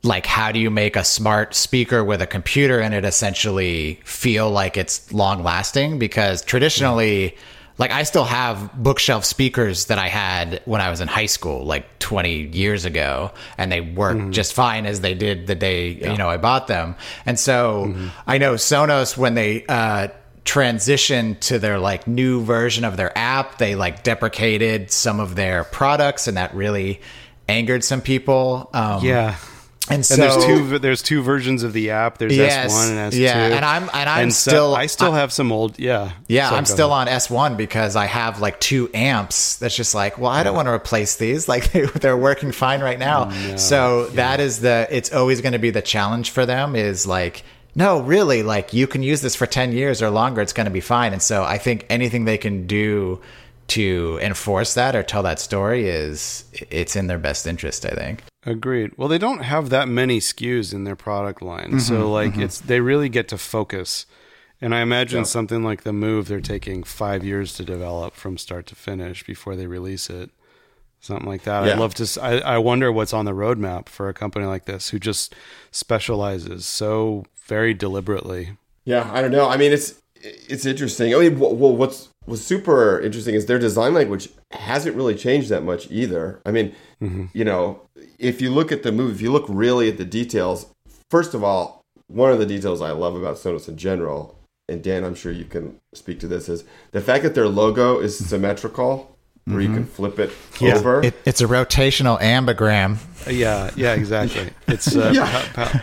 [0.05, 4.51] like how do you make a smart speaker with a computer in it essentially feel
[4.51, 7.35] like it's long lasting because traditionally
[7.79, 11.65] like I still have bookshelf speakers that I had when I was in high school,
[11.65, 14.31] like 20 years ago, and they work Mm-hmm.
[14.31, 16.95] just fine as they did the day you know I bought them.
[17.27, 18.09] And so Mm-hmm.
[18.27, 20.09] I know Sonos when they uh,
[20.45, 25.65] transitioned to their like new version of their app, they like deprecated some of their
[25.65, 27.01] products, and that really
[27.49, 28.71] angered some people.
[28.73, 29.37] Um, Yeah.
[29.91, 32.19] And so And there's two there's two versions of the app.
[32.19, 33.19] There's Yes, S1 and S2.
[33.21, 36.13] yeah, and I'm- and I'm so- still- I still I- have some old yeah.
[36.27, 37.09] Yeah, Sorry, I'm still ahead.
[37.09, 39.57] on S1 because I have like two amps.
[39.57, 41.49] That's just like, well, I don't want to replace these.
[41.55, 43.27] Like they, they're working fine right now.
[43.27, 44.87] Mm, so that is the.
[44.91, 46.75] It's always going to be the challenge for them.
[46.77, 47.43] Is like,
[47.75, 50.41] no, really, like you can use this for ten years or longer.
[50.41, 51.13] It's going to be fine.
[51.13, 53.21] And so I think anything they can do
[53.69, 57.85] to enforce that or tell that story is it's in their best interest.
[57.87, 58.25] I think.
[58.47, 58.93] Agreed.
[58.97, 62.61] Well, they don't have that many SKUs in their product line, Mm-hmm, so like it's
[62.61, 64.07] they really get to focus.
[64.61, 68.67] And I imagine something like the Move, they're taking five years to develop from start
[68.69, 70.31] to finish before they release it.
[71.01, 71.67] Something like that.
[71.67, 71.73] Yeah.
[71.73, 72.23] I'd love to.
[72.23, 75.35] I wonder what's on the roadmap for a company like this who just
[75.71, 78.57] specializes so very deliberately.
[78.85, 79.47] Yeah, I don't know.
[79.47, 81.15] I mean, it's it's interesting.
[81.15, 85.63] I mean, well, what's what's super interesting is their design language hasn't really changed that
[85.63, 86.41] much either.
[86.45, 87.27] I mean, mm-hmm.
[87.33, 87.83] you know,
[88.19, 90.67] if you look at the move, if you look really at the details,
[91.11, 95.05] first of all, one of the details I love about Sonos in general, and Dan,
[95.05, 98.27] I'm sure you can speak to this, is the fact that their logo is mm-hmm.
[98.27, 99.93] symmetrical, where you can mm-hmm.
[99.93, 100.33] flip it
[100.63, 101.03] over.
[101.03, 102.99] It, it's a rotational ambigram.
[103.31, 104.51] Yeah, yeah, exactly.
[104.67, 105.27] It's uh, Yeah.
[105.53, 105.81] pa- pa-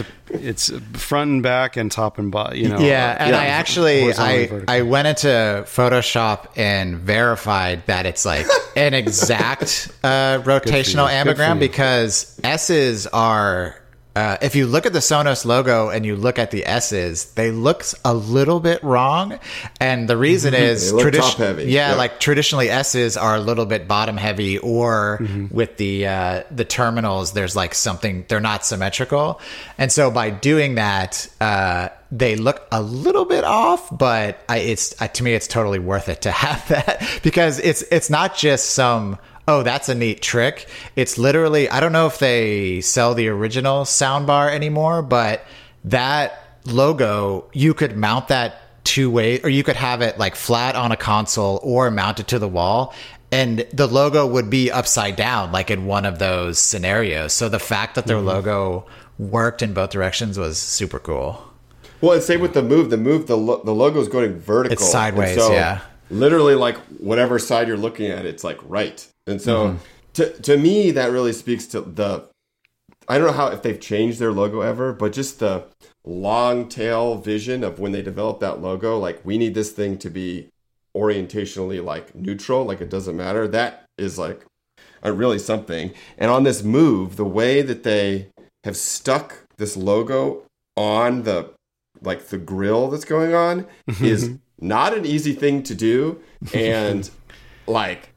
[0.00, 2.56] it's a, it's front and back and top and bottom.
[2.56, 2.78] You know.
[2.78, 3.40] yeah, and yeah.
[3.40, 4.62] I actually I.
[4.68, 5.28] I went into
[5.66, 11.24] Photoshop and verified that it's like an exact uh, rotational you.
[11.24, 13.79] Good for ambigram because S's are.
[14.20, 17.50] Uh, if you look at the Sonos logo and you look at the S's, they
[17.50, 19.38] look a little bit wrong,
[19.80, 21.64] and the reason is They look tradi- top heavy.
[21.64, 21.94] Yeah, Yeah.
[21.96, 27.32] like traditionally S's are a little bit bottom heavy, or with the uh, the terminals,
[27.32, 29.40] there's like something they're not symmetrical,
[29.78, 33.88] and so by doing that, uh, they look a little bit off.
[33.96, 38.10] But I, it's to me, it's totally worth it to have that because it's it's
[38.10, 39.18] not just some.
[39.50, 40.68] Oh, that's a neat trick.
[40.94, 45.44] It's literally, I don't know if they sell the original soundbar anymore, but
[45.86, 50.76] that logo, you could mount that two way, or you could have it like flat
[50.76, 52.94] on a console or mounted to the wall.
[53.32, 57.32] And the logo would be upside down, like in one of those scenarios.
[57.32, 58.26] So the fact that their Mm-hmm.
[58.28, 58.86] logo
[59.18, 61.42] worked in both directions was super cool.
[62.00, 62.90] Well, and same with the move.
[62.90, 64.72] The move, the lo- the logo is going vertical.
[64.72, 65.80] It's sideways, so yeah.
[66.08, 69.06] Literally, like whatever side you're looking at, it's like right.
[69.30, 69.78] And so, Mm-hmm.
[70.14, 72.28] to to me, that really speaks to the.
[73.08, 75.64] I don't know how if they've changed their logo ever, but just the
[76.04, 78.98] long tail vision of when they developed that logo.
[78.98, 80.48] Like we need this thing to be
[80.96, 83.48] orientationally like neutral, like it doesn't matter.
[83.48, 84.44] That is like
[85.04, 85.92] uh, really something.
[86.18, 88.28] And on this move, the way that they
[88.64, 90.42] have stuck this logo
[90.76, 91.50] on the
[92.02, 93.66] like the grill that's going on
[94.00, 96.20] is not an easy thing to do
[96.54, 97.10] and
[97.66, 98.09] like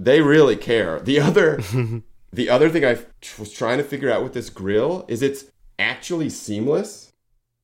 [0.00, 0.98] they really care.
[1.00, 1.60] The other
[2.32, 2.98] the other thing I
[3.38, 5.44] was trying to figure out with this grill is it's
[5.78, 7.12] actually seamless.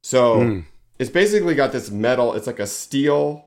[0.02, 0.60] So hmm.
[0.98, 3.46] it's basically got this metal, it's like a steel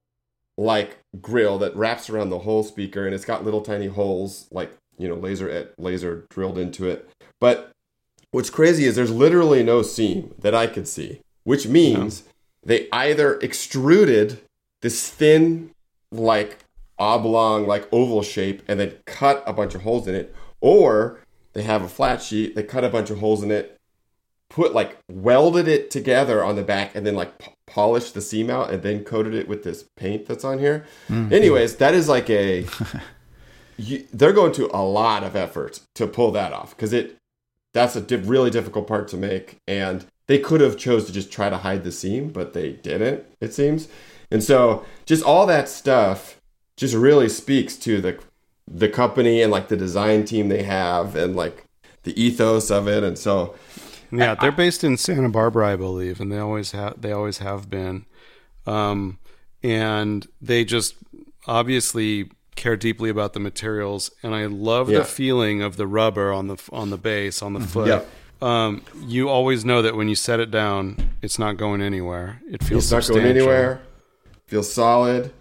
[0.58, 4.74] like grill that wraps around the whole speaker and it's got little tiny holes like
[4.98, 7.72] you know laser at laser drilled into it but
[8.32, 12.24] what's crazy is there's literally no seam that i could see which means
[12.62, 14.42] they either extruded
[14.82, 15.72] this thin
[16.12, 16.60] like
[17.00, 20.36] oblong like oval shape and then cut a bunch of holes in it.
[20.62, 21.20] Or
[21.54, 23.78] they have a flat sheet they cut a bunch of holes in it
[24.50, 28.50] put like welded it together on the back and then like p- polished the seam
[28.50, 30.86] out and then coated it with this paint that's on here.
[31.08, 31.32] Mm.
[31.32, 32.66] Anyways, that is like a
[33.78, 37.16] you, they're going to a lot of effort to pull that off because it
[37.74, 41.32] that's a di- really difficult part to make and they could have chose to just
[41.32, 43.88] try to hide the seam but they didn't it seems.
[44.32, 46.39] And so just all that stuff
[46.80, 48.18] just really speaks to the
[48.72, 51.66] the company and like the design team they have and like
[52.04, 53.56] the ethos of it and so
[54.12, 57.70] Yeah, they're based in Santa Barbara, I believe, and they always have they always have
[57.70, 58.06] been.
[58.66, 59.20] Um,
[59.64, 60.96] and they just
[61.48, 65.00] obviously care deeply about the materials, and I love Yeah.
[65.00, 67.88] the feeling of the rubber on the on the base on the foot.
[67.88, 68.02] Yeah.
[68.42, 72.42] Um, you always know that when you set it down, it's not going anywhere.
[72.50, 73.82] It feels It's not going anywhere.
[74.48, 75.32] Feels solid.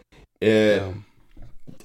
[0.41, 0.93] It, Yeah.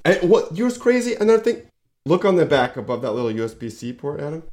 [0.06, 1.16] And what yours crazy?
[1.16, 1.62] Another thing.
[2.06, 4.44] Look on the back above that little USB C port, Adam.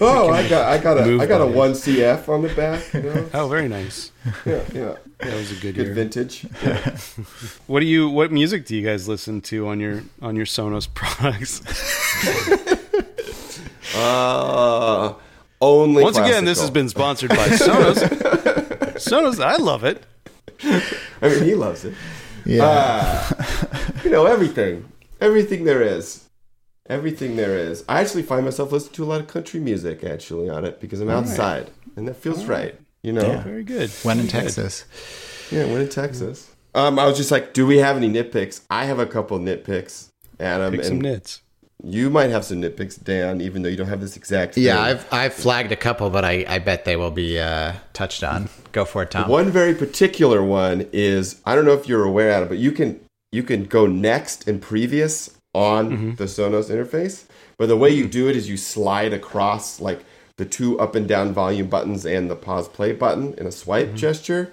[0.00, 2.92] Oh, I got I got a Move I got a one CF on the back.
[2.94, 3.28] You know?
[3.34, 4.12] Oh, very nice.
[4.46, 4.94] yeah, yeah.
[5.18, 5.94] That was a good, Good year.
[5.94, 6.46] vintage.
[7.66, 8.08] What do you?
[8.10, 11.60] What music do you guys listen to on your on your Sonos products?
[13.94, 15.12] Uh,
[15.60, 16.02] only.
[16.02, 17.96] Once again, this has been sponsored by Sonos.
[18.96, 20.02] Sonos, I love it.
[20.64, 21.92] I mean, he loves it.
[22.44, 22.64] Yeah.
[22.64, 26.28] Uh, you know everything, everything there is,
[26.88, 27.84] everything there is.
[27.88, 31.00] I actually find myself listening to a lot of country music actually on it because
[31.00, 32.74] I'm outside and that feels right.
[33.02, 33.42] You know, Yeah.
[33.42, 33.90] Very good.
[34.04, 34.84] when in Texas.
[35.50, 35.64] yeah.
[35.66, 38.62] When in Texas, um, I was just like, do we have any nitpicks?
[38.70, 40.08] I have a couple nitpicks,
[40.40, 41.41] Adam, Pick some and nits.
[41.84, 44.56] You might have some nitpicks, Dan, even though you don't have this exact.
[44.56, 44.80] Yeah.
[44.80, 48.48] I've I've flagged a couple, but I, I bet they will be uh, touched on.
[48.72, 49.28] Go for it, Tom.
[49.28, 52.72] One very particular one is I don't know if you're aware of it, but you
[52.72, 53.00] can
[53.32, 56.14] you can go next and previous on Mm-hmm.
[56.14, 57.24] the Sonos interface.
[57.58, 60.04] But the way you do it is you slide across like
[60.36, 63.88] the two up and down volume buttons and the pause play button in a swipe
[63.88, 63.96] Mm-hmm.
[63.96, 64.52] gesture.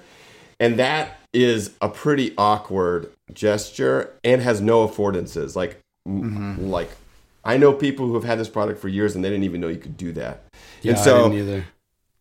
[0.59, 5.55] And that is a pretty awkward gesture and has no affordances.
[5.55, 6.69] Like Mm-hmm.
[6.71, 6.89] like
[7.43, 9.67] I know people who have had this product for years and they didn't even know
[9.67, 10.43] you could do that.
[10.81, 11.65] Yeah, and so I didn't either.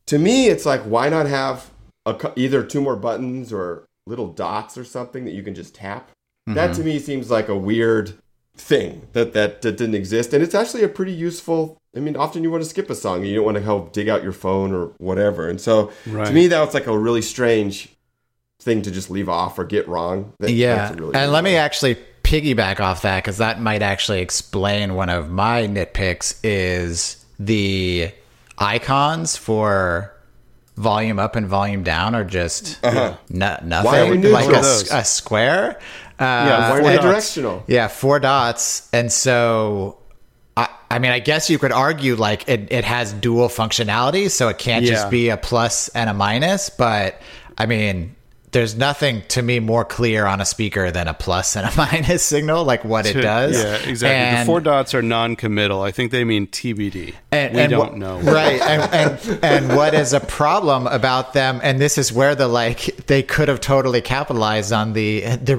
[0.06, 1.70] to me, it's like why not have
[2.06, 6.10] a, either two more buttons or little dots or something that you can just tap.
[6.46, 6.84] That to mm-hmm.
[6.84, 8.14] me seems like a weird
[8.56, 11.76] thing that, that that didn't exist, and it's actually a pretty useful.
[11.94, 13.92] I mean, often you want to skip a song and you don't want to help
[13.92, 16.26] dig out your phone or whatever, and so Right.
[16.26, 17.94] to me that was like a really strange
[18.60, 20.32] thing to just leave off or get wrong.
[20.40, 24.94] That- Yeah, really and let me actually piggyback off that because that might actually explain
[24.94, 28.10] one of my nitpicks is the
[28.58, 30.12] icons for
[30.76, 33.82] volume up and volume down are just no, nothing Uh-huh.
[33.84, 34.64] Why are we like a, neutral?
[34.64, 35.78] s- a square.
[36.18, 37.64] Uh, Yeah, four are directional?
[37.66, 38.88] Yeah, four dots.
[38.92, 39.98] And so,
[40.56, 44.48] I, I mean, I guess you could argue like it, it has dual functionality, so
[44.48, 44.92] it can't Yeah.
[44.92, 46.70] just be a plus and a minus.
[46.70, 47.20] But
[47.56, 48.14] I mean,
[48.52, 52.22] there's nothing to me more clear on a speaker than a plus and a minus
[52.22, 53.62] signal, like what it does.
[53.62, 54.40] Yeah, exactly.
[54.40, 55.82] the four dots are non-committal.
[55.82, 57.14] I think they mean TBD.
[57.30, 58.18] and, we and don't what- know.
[58.32, 62.48] right and, and and what is a problem about them and this is where the
[62.48, 65.56] like they could have totally capitalized on the the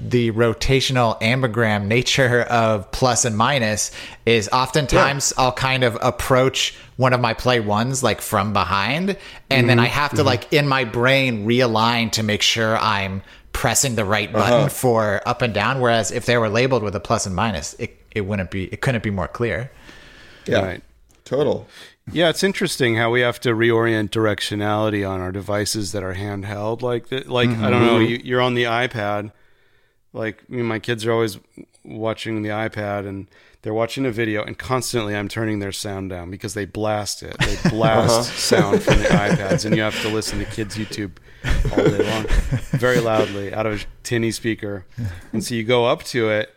[0.00, 3.90] the rotational ambigram nature of plus and minus
[4.26, 9.16] is oftentimes I'll kind of approach one of my play ones like from behind
[9.50, 9.94] and then I mm-hmm.
[9.94, 10.26] have to mm-hmm.
[10.26, 14.68] like in my brain realign to make sure I'm pressing the right button uh-huh.
[14.68, 17.98] for up and down whereas if they were labeled with a plus and minus it,
[18.12, 19.70] it wouldn't be it couldn't be more clear
[20.46, 20.82] Yeah, Right.
[21.24, 21.66] total.
[22.12, 26.82] Yeah, it's interesting how we have to reorient directionality on our devices that are handheld.
[26.82, 28.10] Like, the, like I don't know, mm-hmm.
[28.10, 29.32] you, you're on the iPad.
[30.12, 31.38] Like, I mean, my kids are always
[31.82, 33.26] watching the iPad and
[33.64, 37.34] they're watching a video, and constantly I'm turning their sound down because they blast it.
[37.38, 37.70] They uh-huh.
[37.70, 41.12] blast sound from the iPads, and you have to listen to kids' YouTube
[41.72, 42.26] all day long,
[42.72, 44.84] very loudly out of a tinny speaker.
[45.32, 46.53] And so you go up to it,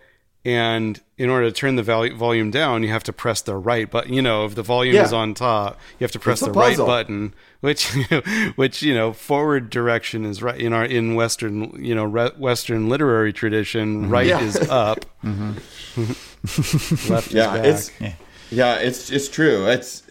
[0.47, 3.89] and in order to turn the vol- volume down, you have to press the right
[3.91, 4.13] button.
[4.13, 5.03] You know, if the volume Yeah.
[5.03, 7.87] is on top, you have to press It's a the right button, which
[8.55, 12.87] which you know, forward direction is right in our in Western you know re- Western
[12.87, 14.03] literary tradition.
[14.03, 14.09] Mm-hmm.
[14.11, 14.41] Right Yeah.
[14.41, 17.11] is up, mm-hmm.
[17.13, 18.15] left yeah, is it's back.
[18.49, 18.75] yeah.
[18.75, 19.67] it's it's true.
[19.67, 20.03] It's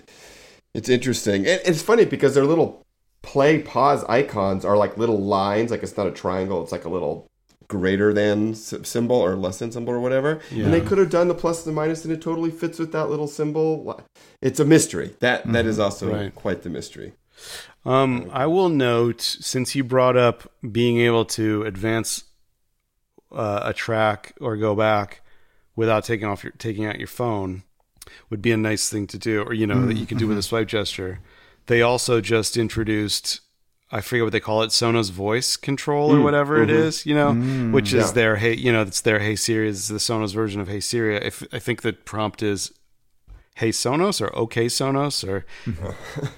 [0.74, 1.46] it's interesting.
[1.46, 2.82] And it's funny because their little
[3.22, 5.70] play pause icons are like little lines.
[5.70, 6.62] Like it's not a triangle.
[6.62, 7.26] It's like a little
[7.68, 10.40] greater than symbol or less than symbol or whatever.
[10.50, 12.92] And they could have done the plus and the minus, and it totally fits with
[12.92, 14.00] that little symbol.
[14.40, 15.14] It's a mystery.
[15.20, 16.34] That that is also Right.
[16.34, 17.12] quite the mystery.
[17.84, 22.24] Um, I will note since you brought up being able to advance
[23.32, 25.20] uh, a track or go back
[25.74, 27.62] without taking off your taking out your phone
[28.30, 30.38] would be a nice thing to do, or you know that you can do with
[30.38, 31.20] a swipe gesture.
[31.66, 33.40] They also just introduced.
[33.90, 36.82] I forget what they call it, Sonos voice control or mm, whatever it mm-hmm.
[36.88, 38.12] is, you know, mm, which is Yeah.
[38.12, 41.16] their hey, you know, it's their Hey Siri, it's the Sonos version of Hey Siri.
[41.16, 42.72] If I think the prompt is
[43.54, 45.46] Hey Sonos or OK Sonos or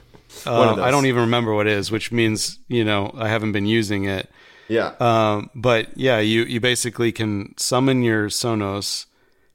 [0.47, 0.79] uh, those.
[0.79, 4.05] I don't even remember what it is, which means you know I haven't been using
[4.05, 4.31] it.
[4.69, 4.93] Yeah.
[5.01, 9.07] Um, but yeah, you you basically can summon your Sonos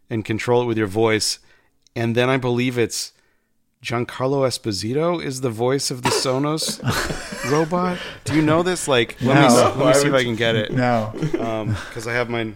[0.10, 1.40] and control it with your voice,
[1.96, 3.14] and then I believe it's
[3.84, 6.80] Giancarlo Esposito is the voice of the Sonos
[7.52, 7.98] robot.
[8.24, 8.88] Do you know this?
[8.88, 9.74] Like, let me No.
[9.78, 12.56] let me see if I can get it no because I have mine.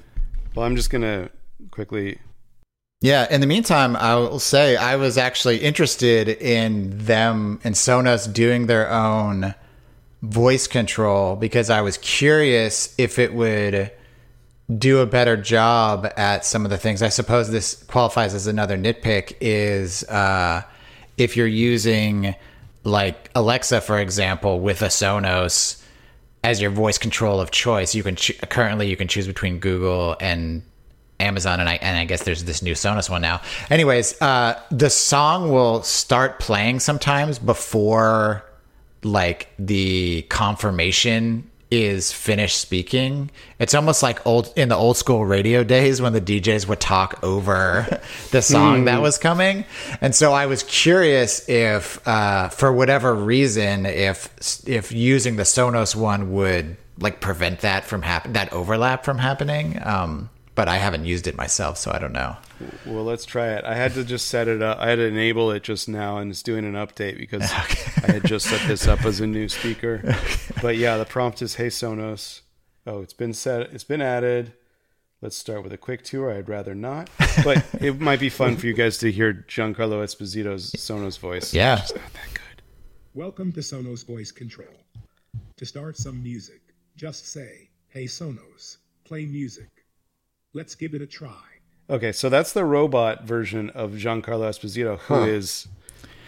[0.56, 1.30] Well, I'm just gonna
[1.70, 2.20] quickly.
[3.02, 3.28] Yeah.
[3.30, 8.68] In the meantime, I will say I was actually interested in them and Sonos doing
[8.68, 9.54] their own
[10.22, 13.92] voice control because I was curious if it would
[14.78, 17.02] do a better job at some of the things.
[17.04, 20.64] I suppose this qualifies as another nitpick is uh,
[21.18, 22.36] if you're using
[22.84, 25.84] like Alexa, for example, with a Sonos
[26.44, 30.16] as your voice control of choice, you can ch- currently you can choose between Google
[30.22, 30.64] and
[31.20, 33.42] Amazon, and I and I guess there's this new Sonos one now.
[33.70, 38.44] Anyways, uh, the song will start playing sometimes before
[39.04, 43.30] like the confirmation is finished speaking.
[43.60, 47.20] It's almost like old in the old school radio days when the DJs would talk
[47.24, 48.02] over
[48.32, 49.66] the song that was coming.
[50.00, 54.30] And so I was curious if, uh, for whatever reason, if
[54.68, 59.80] if using the Sonos one would like prevent that from happen that overlap from happening.
[59.84, 62.36] Um, but I haven't used it myself, so I don't know.
[62.84, 63.64] Well, let's try it.
[63.64, 64.80] I had to just set it up.
[64.80, 67.44] I had to enable it just now, and it's doing an update because
[68.04, 70.16] I had just set this up as a new speaker.
[70.60, 72.42] But yeah, the prompt is "Hey Sonos."
[72.88, 73.72] Oh, it's been set.
[73.74, 74.54] It's been added.
[75.22, 76.34] Let's start with a quick tour.
[76.34, 77.12] I'd rather not,
[77.44, 81.54] but it might be fun for you guys to hear Giancarlo Esposito's Sonos voice.
[81.54, 81.78] Yeah.
[81.80, 82.64] It's not that good.
[83.14, 84.74] Welcome to Sonos Voice Control.
[85.58, 86.62] To start some music,
[86.96, 89.77] just say, Hey Sonos, play music.
[90.54, 91.36] Let's give it a try.
[91.90, 95.68] Okay, so that's the robot version of Giancarlo Esposito, who is,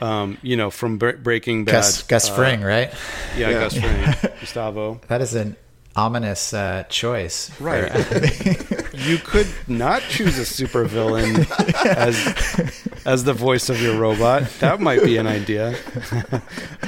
[0.02, 1.72] um, you know, from Bre- Breaking Bad.
[1.74, 2.94] Gus Gus uh, Fring, right?
[3.38, 5.02] Yeah, Gus Fring, Gustavo.
[5.08, 5.56] That is an
[5.96, 7.50] ominous uh, choice.
[7.50, 8.76] for- Right.
[9.00, 11.48] You could not choose a supervillain
[11.86, 14.44] as as the voice of your robot.
[14.60, 15.78] That might be an idea.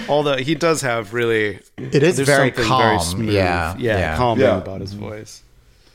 [0.09, 2.99] Although he does have really, It is very something calm.
[2.99, 4.17] smooth, Yeah, yeah, yeah.
[4.17, 4.57] calming Yeah.
[4.57, 5.41] about his voice.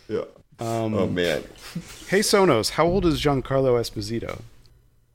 [0.08, 0.22] Yeah.
[0.58, 1.44] Um, oh man,
[2.08, 4.40] Hey Sonos, how old is Giancarlo Esposito?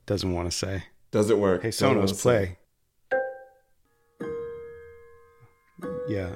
[0.06, 0.84] Doesn't want to say.
[1.10, 1.62] doesn't work.
[1.62, 2.58] Hey Don't Sonos, play.
[6.08, 6.30] Yeah.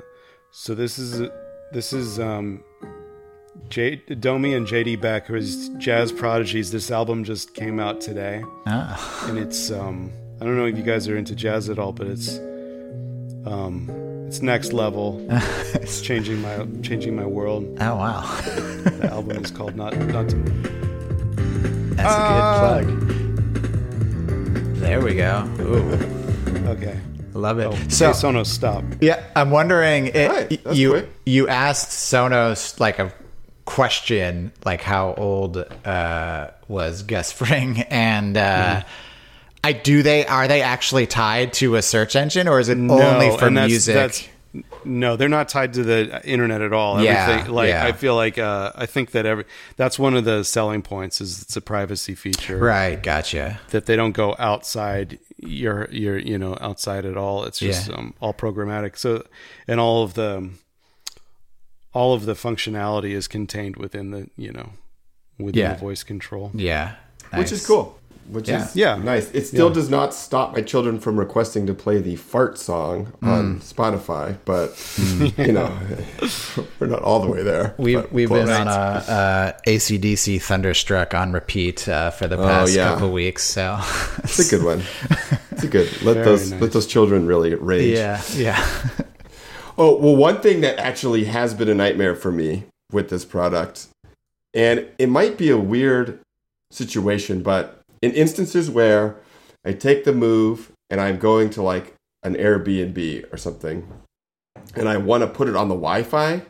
[0.50, 1.28] So this is
[1.72, 2.62] this is um
[3.68, 6.70] J- Domi and JD Beck, who's jazz prodigies.
[6.72, 9.26] This album just came out today, Ah.
[9.28, 12.06] and it's um I don't know if you guys are into jazz at all, but
[12.08, 12.38] it's
[13.46, 13.88] um
[14.26, 15.24] it's next level.
[15.74, 17.64] it's changing my changing my world.
[17.80, 18.20] Oh wow,
[18.84, 20.36] The album is called Not Not to
[21.96, 22.78] that's Ah.
[22.78, 23.16] a good plug.
[24.80, 25.48] There we go.
[25.60, 26.98] Ooh, Okay.
[27.34, 27.66] love it.
[27.66, 28.84] Oh, so hey, Sonos, stop.
[29.00, 30.08] yeah, I'm wondering.
[30.08, 31.08] It, Right, you quick.
[31.24, 33.12] you asked Sonos like a
[33.64, 38.40] question, like how old uh, was Gus Fring, and uh,
[38.80, 38.88] Mm-hmm.
[39.66, 43.36] I do they are they actually tied to a search engine, or is it only
[43.36, 43.94] for and that's- music?
[43.94, 44.28] that's-
[44.86, 47.02] no, they're not tied to the internet at all.
[47.02, 47.84] Yeah, Everything, like yeah.
[47.84, 49.44] I feel like uh, I think that every
[49.76, 53.60] that's one of the selling points is it's a privacy feature right, gotcha.
[53.70, 57.44] that they don't go outside your your you know outside at all.
[57.44, 57.96] It's just Yeah.
[57.96, 58.96] um, all programmatic.
[58.96, 59.26] So
[59.68, 60.48] and all of the
[61.92, 64.70] all of the functionality is contained within the you know
[65.38, 65.74] within Yeah.
[65.74, 66.50] the voice control.
[66.54, 66.94] Yeah,
[67.34, 67.98] which is cool.
[68.30, 68.64] Which Yeah.
[68.64, 68.96] is Yeah.
[68.96, 69.30] nice.
[69.32, 69.74] It still Yeah.
[69.74, 73.28] does not stop my children from requesting to play the fart song Mm.
[73.28, 74.74] on Spotify, but
[75.38, 75.72] you know,
[76.80, 77.74] we're not all the way there.
[77.78, 78.46] We've we've close.
[78.48, 82.88] been on a, a ACDC Thunderstruck on repeat uh, for the Oh, past yeah.
[82.88, 83.44] couple weeks.
[83.44, 83.78] So
[84.24, 84.82] It's a good one.
[85.52, 85.88] It's a good.
[86.02, 86.60] Let Very those nice.
[86.60, 87.96] let those children really rage.
[87.96, 88.66] yeah, yeah,
[89.78, 93.86] Oh well, one thing that actually has been a nightmare for me with this product,
[94.54, 96.18] and it might be a weird
[96.70, 97.75] situation, but
[98.06, 99.16] in instances where
[99.64, 103.86] I take the move and I'm going to like an Airbnb or something,
[104.74, 106.42] and I want to put it on the Wi-Fi,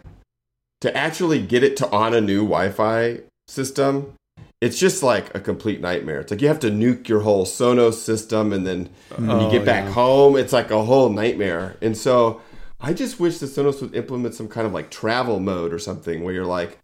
[0.82, 4.14] to actually get it to on a new Wi-Fi system,
[4.60, 6.20] it's just like a complete nightmare.
[6.20, 9.50] It's like you have to nuke your whole Sonos system, and then when you Oh,
[9.50, 9.92] get back yeah.
[9.92, 11.76] home, it's like a whole nightmare.
[11.82, 12.40] And so
[12.80, 16.24] I just wish the Sonos would implement some kind of like travel mode or something
[16.24, 16.78] where you're like,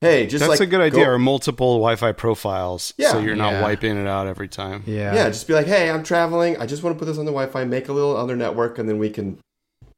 [0.00, 1.04] hey, just That's like a good idea.
[1.04, 3.12] go- Or multiple Wi-Fi profiles, Yeah.
[3.12, 3.62] so you're not Yeah.
[3.62, 4.82] wiping it out every time.
[4.86, 6.56] yeah, yeah, just be like, hey, I'm traveling.
[6.58, 8.88] I just want to put this on the Wi-Fi, make a little other network, and
[8.88, 9.38] then we can,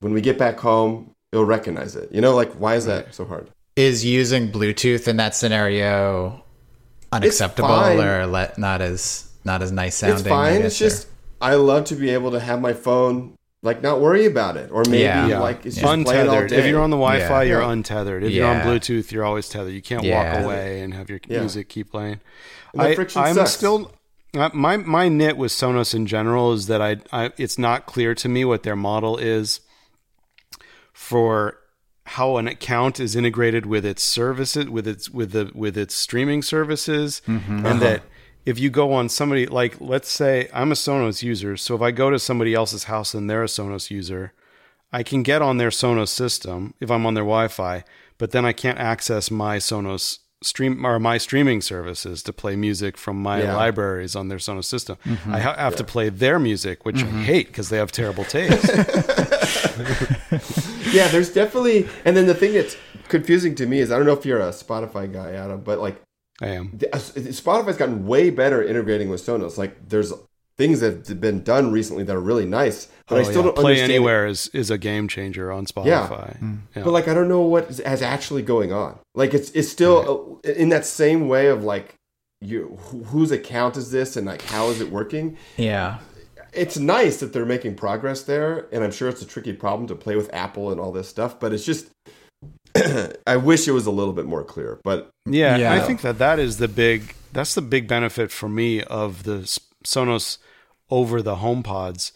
[0.01, 2.11] when we get back home, it'll recognize it.
[2.13, 3.49] You know, like why is that so hard?
[3.77, 6.43] Is using Bluetooth in that scenario
[7.13, 10.19] unacceptable or let not as not as nice sounding?
[10.19, 10.63] it's fine.
[10.63, 11.07] It's just
[11.41, 14.83] I love to be able to have my phone like not worry about it, or
[14.87, 15.27] maybe Yeah.
[15.27, 15.39] Yeah.
[15.41, 16.51] like it's just playing all untethered.
[16.51, 16.57] day.
[16.61, 17.49] If you're on the Wi-Fi, Yeah.
[17.51, 18.25] you're untethered.
[18.25, 19.75] If you're on Bluetooth, you're always tethered.
[19.75, 20.35] You can't Yeah.
[20.37, 21.41] walk away and have your Yeah.
[21.41, 22.21] music keep playing.
[22.79, 23.51] I, i'm sucks.
[23.51, 23.93] still
[24.37, 28.15] uh, my my nit with Sonos in general is that I, I it's not clear
[28.15, 29.61] to me what their model is
[30.93, 31.57] for
[32.07, 36.43] how an account is integrated with its services with its with the with its streaming
[36.43, 37.67] services Mm-hmm.
[37.67, 38.03] and that
[38.47, 41.91] if you go on somebody like let's say I'm a Sonos user, so if I
[41.91, 44.33] go to somebody else's house and they're a Sonos user,
[44.93, 47.85] I can get on their Sonos system if I'm on their Wi-Fi,
[48.19, 52.97] but then I can't access my Sonos stream or my streaming services to play music
[52.97, 53.57] from my Yeah.
[53.57, 54.97] libraries on their Sonos system.
[55.05, 55.35] Mm-hmm.
[55.35, 57.23] I ha- have to play their music, which I mm-hmm.
[57.23, 58.69] hate because they have terrible taste.
[60.95, 61.89] yeah, there's definitely.
[62.05, 62.77] And then the thing that's
[63.09, 66.01] confusing to me is I don't know if you're a Spotify guy, Adam, but like
[66.41, 66.71] I am.
[66.77, 69.59] the- uh, Spotify's gotten way better integrating with Sonos.
[69.59, 70.13] Like there's
[70.57, 73.43] things that have been done recently that are really nice, but I Oh, still yeah.
[73.47, 73.93] don't Play understand.
[73.93, 76.37] Anywhere is, is a game changer on Spotify.
[76.75, 76.83] Yeah.
[76.85, 78.99] But like I don't know what is, is actually going on.
[79.15, 81.95] Like it's it's still uh, in that same way of like
[82.43, 85.37] you wh- whose account is this and like how is it working?
[85.57, 85.99] Yeah.
[86.53, 89.95] It's nice that they're making progress there, and I'm sure it's a tricky problem to
[89.95, 91.39] play with Apple and all this stuff.
[91.39, 91.89] But it's just
[93.27, 94.81] I wish it was a little bit more clear.
[94.85, 95.75] But Yeah, Yeah.
[95.75, 99.49] I think that that is the big that's the big benefit for me of the
[99.85, 100.39] Sonos
[100.91, 102.13] over the HomePods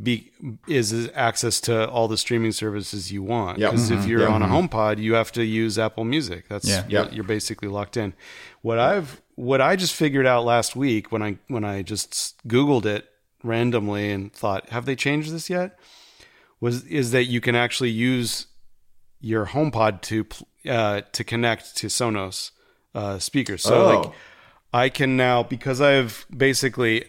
[0.00, 0.30] be,
[0.66, 3.58] is, is access to all the streaming services you want.
[3.58, 3.70] Yep.
[3.70, 4.08] Because if mm-hmm.
[4.08, 4.30] you're Yep.
[4.30, 4.74] on a mm-hmm.
[4.74, 6.48] HomePod, you have to use Apple Music.
[6.48, 6.84] That's Yeah.
[6.88, 7.12] you're, Yep.
[7.14, 8.14] you're basically locked in.
[8.62, 12.86] What I've what I just figured out last week when I when I just Googled
[12.86, 13.08] it
[13.44, 15.78] randomly and thought, have they changed this yet?
[16.60, 18.46] Was is that you can actually use
[19.20, 20.26] your HomePod to
[20.68, 22.50] uh, to connect to Sonos
[22.94, 23.62] uh, speakers.
[23.62, 23.86] So Oh.
[24.00, 24.12] like
[24.72, 27.04] I can now because I've basically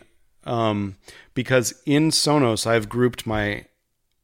[0.45, 0.95] um,
[1.33, 3.65] because in Sonos I've grouped my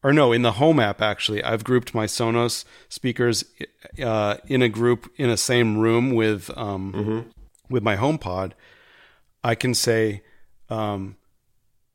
[0.04, 3.44] or no in the Home app actually I've grouped my Sonos speakers
[4.02, 7.26] uh, in a group in a same room with um,
[7.70, 8.54] with my HomePod.
[9.44, 10.24] I can say,
[10.70, 11.18] um,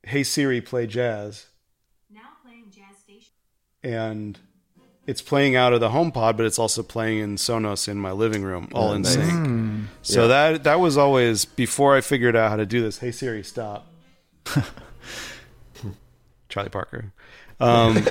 [0.03, 1.47] "Hey Siri, play jazz."
[2.09, 3.33] Now playing Jazz Station.
[3.83, 4.39] and
[5.07, 8.43] it's playing out of the HomePod, but it's also playing in Sonos in my living
[8.43, 9.13] room, all in nice.
[9.15, 9.87] sync.
[10.03, 12.99] So that that was always before I figured out how to do this.
[12.99, 13.87] Hey Siri, stop.
[16.49, 17.13] Charlie Parker.
[17.59, 18.03] Um,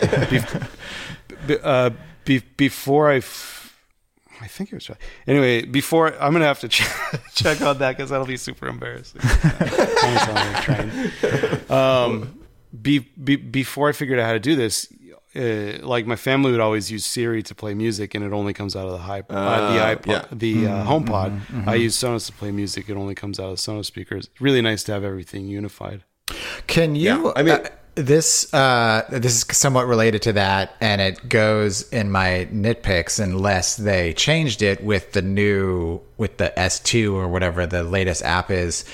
[1.47, 1.91] be- uh,
[2.24, 3.76] be- before I, f-
[4.41, 4.84] I think it was.
[4.84, 5.01] Charlie.
[5.26, 6.88] Anyway, before I'm gonna have to ch-
[7.34, 9.20] check on that because that'll be super embarrassing.
[9.22, 12.38] I sound like trying um,
[12.80, 14.86] be, be, before I figured out how to do this,
[15.37, 18.74] uh, like my family would always use Siri to play music, and it only comes
[18.74, 20.24] out of the hi- uh, the iPod, yeah.
[20.33, 21.66] the uh, HomePod.
[21.66, 24.28] I use Sonos to play music; it only comes out of Sonos speakers.
[24.41, 26.03] Really nice to have everything unified.
[26.66, 27.03] Can you?
[27.24, 31.89] Yeah, I mean- uh, this uh, this is somewhat related to that, and it goes
[31.91, 37.28] in my nitpicks unless they changed it with the new with the S two or
[37.28, 38.85] whatever the latest app is.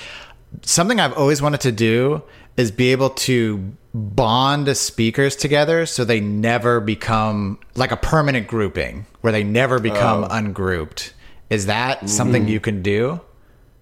[0.62, 2.22] Something I've always wanted to do
[2.57, 9.07] is be able to bond speakers together so they never become like a permanent grouping
[9.22, 10.28] where they never become oh.
[10.30, 11.14] ungrouped.
[11.49, 12.53] Is that something mm-hmm.
[12.53, 13.20] you can do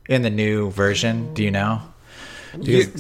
[0.08, 1.34] in the new version?
[1.34, 1.82] Do you know?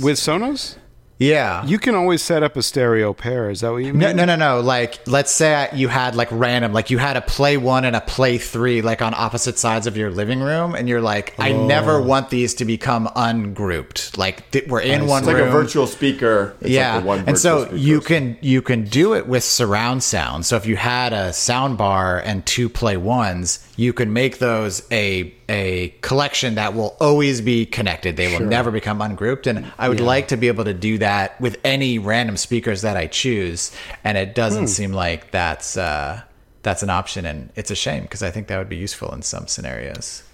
[0.02, 0.76] with Sonos,
[1.24, 1.64] Yeah.
[1.66, 3.50] you can always set up a stereo pair.
[3.50, 4.00] Is that what you mean?
[4.00, 4.60] No, no, no, no.
[4.60, 8.00] Like, let's say you had like random, like you had a play one and a
[8.00, 11.66] play three, like on opposite sides of your living room, and you're like, I oh.
[11.66, 14.18] never want these to become ungrouped.
[14.18, 16.56] Like th- we're in one it's like a virtual speaker.
[16.60, 17.76] It's yeah, like one and so speaker.
[17.76, 20.46] you can you can do it with surround sound.
[20.46, 24.86] So if you had a sound bar and two play ones, you can make those
[24.90, 28.16] a a collection that will always be connected.
[28.16, 29.46] They will never become ungrouped.
[29.46, 32.96] And I would like to be able to do that with any random speakers that
[32.96, 33.72] I choose.
[34.02, 36.22] And it doesn't seem like that's uh,
[36.64, 39.22] that's an option, and it's a shame because I think that would be useful in
[39.22, 40.24] some scenarios.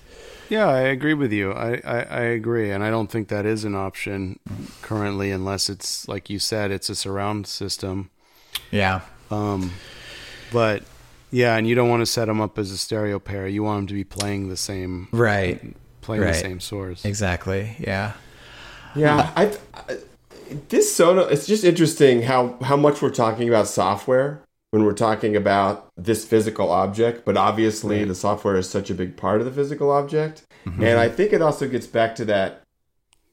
[0.49, 1.53] Yeah, I agree with you.
[1.53, 4.39] I, I, I agree, and I don't think that is an option
[4.81, 8.11] currently, unless it's like you said, it's a surround system.
[8.71, 9.03] Yeah.
[9.31, 9.73] Um,
[10.53, 10.83] but
[11.31, 13.47] yeah, and you don't want to set them up as a stereo pair.
[13.47, 15.75] You want them to be playing the same, Right.
[16.01, 16.35] playing Right.
[16.35, 17.05] the same source.
[17.05, 17.77] Exactly.
[17.79, 18.13] Yeah.
[18.95, 19.99] Yeah, I, I
[20.69, 21.31] this Sonos.
[21.31, 26.25] It's just interesting how how much we're talking about software when we're talking about this
[26.25, 30.43] physical object, but obviously the software is such a big part of the physical object,
[30.65, 30.83] mm-hmm.
[30.83, 32.63] and I think it also gets back to that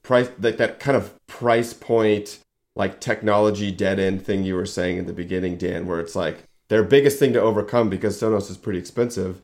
[0.02, 2.38] price, like that kind of price point,
[2.76, 6.44] like technology dead end thing you were saying in the beginning, Dan, where it's like
[6.68, 9.40] their biggest thing to overcome because Sonos is pretty expensive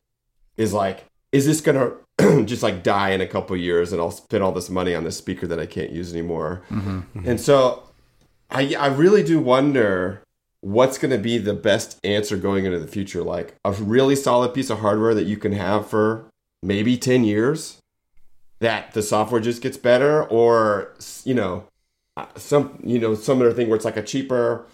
[0.57, 1.93] is like, is this gonna
[2.45, 5.17] just like die in a couple years and I'll spend all this money on this
[5.17, 6.63] speaker that I can't use anymore?
[6.69, 6.97] Mm-hmm.
[6.97, 7.29] Mm-hmm.
[7.29, 7.83] And so
[8.49, 10.21] I I really do wonder
[10.61, 13.21] what's going to be the best answer going into the future.
[13.21, 16.25] Like a really solid piece of hardware that you can have for
[16.63, 17.79] maybe 10 years
[18.59, 21.65] that the software just gets better or you know
[22.35, 24.65] some you know some other thing where it's like a cheaper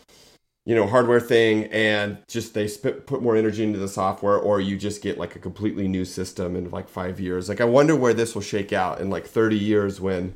[0.66, 4.60] you know hardware thing and just they sp- put more energy into the software or
[4.60, 7.96] you just get like a completely new system in like five years like i wonder
[7.96, 10.36] where this will shake out in like 30 years when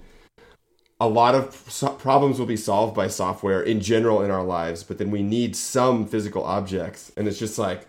[0.99, 4.83] a lot of so- problems will be solved by software in general in our lives,
[4.83, 7.85] but then we need some physical objects, and it's just like,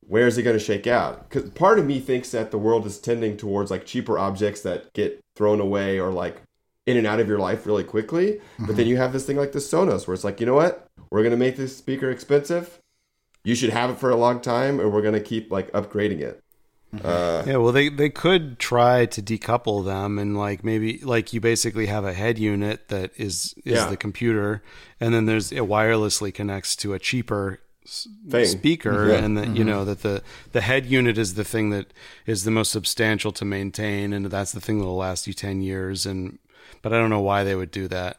[0.00, 1.28] where is it going to shake out?
[1.28, 4.92] Because part of me thinks that the world is tending towards like cheaper objects that
[4.92, 6.42] get thrown away or like
[6.86, 8.40] in and out of your life really quickly.
[8.58, 8.88] But then mm-hmm.
[8.88, 10.86] you have this thing like the Sonos, where it's like, you know what?
[11.10, 12.78] We're going to make this speaker expensive.
[13.42, 16.20] You should have it for a long time, and we're going to keep like upgrading
[16.20, 16.40] it.
[16.94, 17.06] Mm-hmm.
[17.06, 21.40] Uh, Yeah, well, they they could try to decouple them and like maybe like you
[21.40, 23.86] basically have a head unit that is is Yeah.
[23.86, 24.62] the computer,
[25.00, 27.60] and then there's it wirelessly connects to a cheaper
[28.30, 28.46] Thing.
[28.46, 29.24] speaker, Yeah.
[29.24, 29.66] and that you mm-hmm.
[29.66, 30.22] know that the
[30.52, 31.92] the head unit is the thing that
[32.26, 36.06] is the most substantial to maintain, and that's the thing that'll last you ten years.
[36.06, 36.38] And
[36.82, 38.16] but I don't know why they would do that.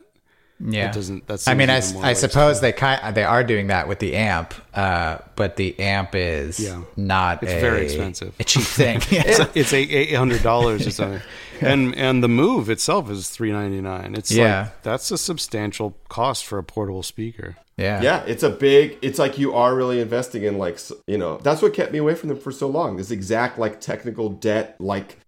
[0.57, 3.25] Yeah, That doesn't- that I mean, I, seems even more I suppose they kind they
[3.25, 6.81] are doing that with the amp, uh, but the amp is Yeah.
[6.95, 7.43] not.
[7.43, 8.33] It's a, very expensive.
[8.39, 9.01] a cheap thing.
[9.11, 11.21] It's, it's eight eight hundred dollars or something,
[11.61, 14.15] and and the move itself is three ninety nine.
[14.15, 14.61] It's Yeah.
[14.61, 17.57] like that's a substantial cost for a portable speaker.
[17.75, 18.97] yeah, yeah, it's a big.
[19.01, 21.35] It's like you are really investing in like you know.
[21.39, 22.95] That's what kept me away from them for so long.
[22.95, 25.19] This exact like technical debt like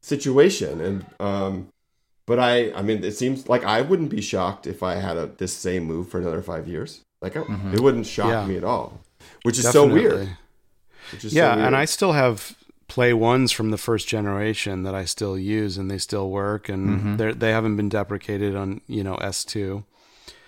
[0.00, 1.68] situation, and um,
[2.32, 5.26] but I I mean, it seems like I wouldn't be shocked if I had a
[5.42, 6.90] this same move for another five years.
[7.24, 7.42] Like I,
[7.76, 8.46] it wouldn't shock Yeah.
[8.50, 8.86] me at all,
[9.46, 10.28] which is so weird.
[11.12, 11.66] Is so Yeah, weird.
[11.66, 12.56] and I still have
[12.94, 16.82] Play Ones from the first generation that I still use, and they still work, and
[17.18, 17.38] Mm-hmm.
[17.42, 19.84] they haven't been deprecated on you know S two.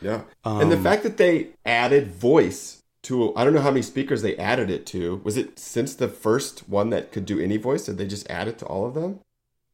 [0.00, 0.20] Yeah.
[0.44, 2.62] and the Um, fact that they added voice
[3.04, 5.20] to I don't know how many speakers they added it to.
[5.24, 7.82] Was it since the first one that could do any voice?
[7.86, 9.20] Did they just add it to all of them?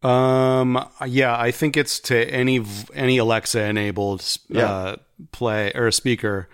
[0.03, 4.71] Um, yeah, I think it's to any any Alexa enabled Yeah.
[4.71, 4.97] uh,
[5.33, 6.49] play or a speaker.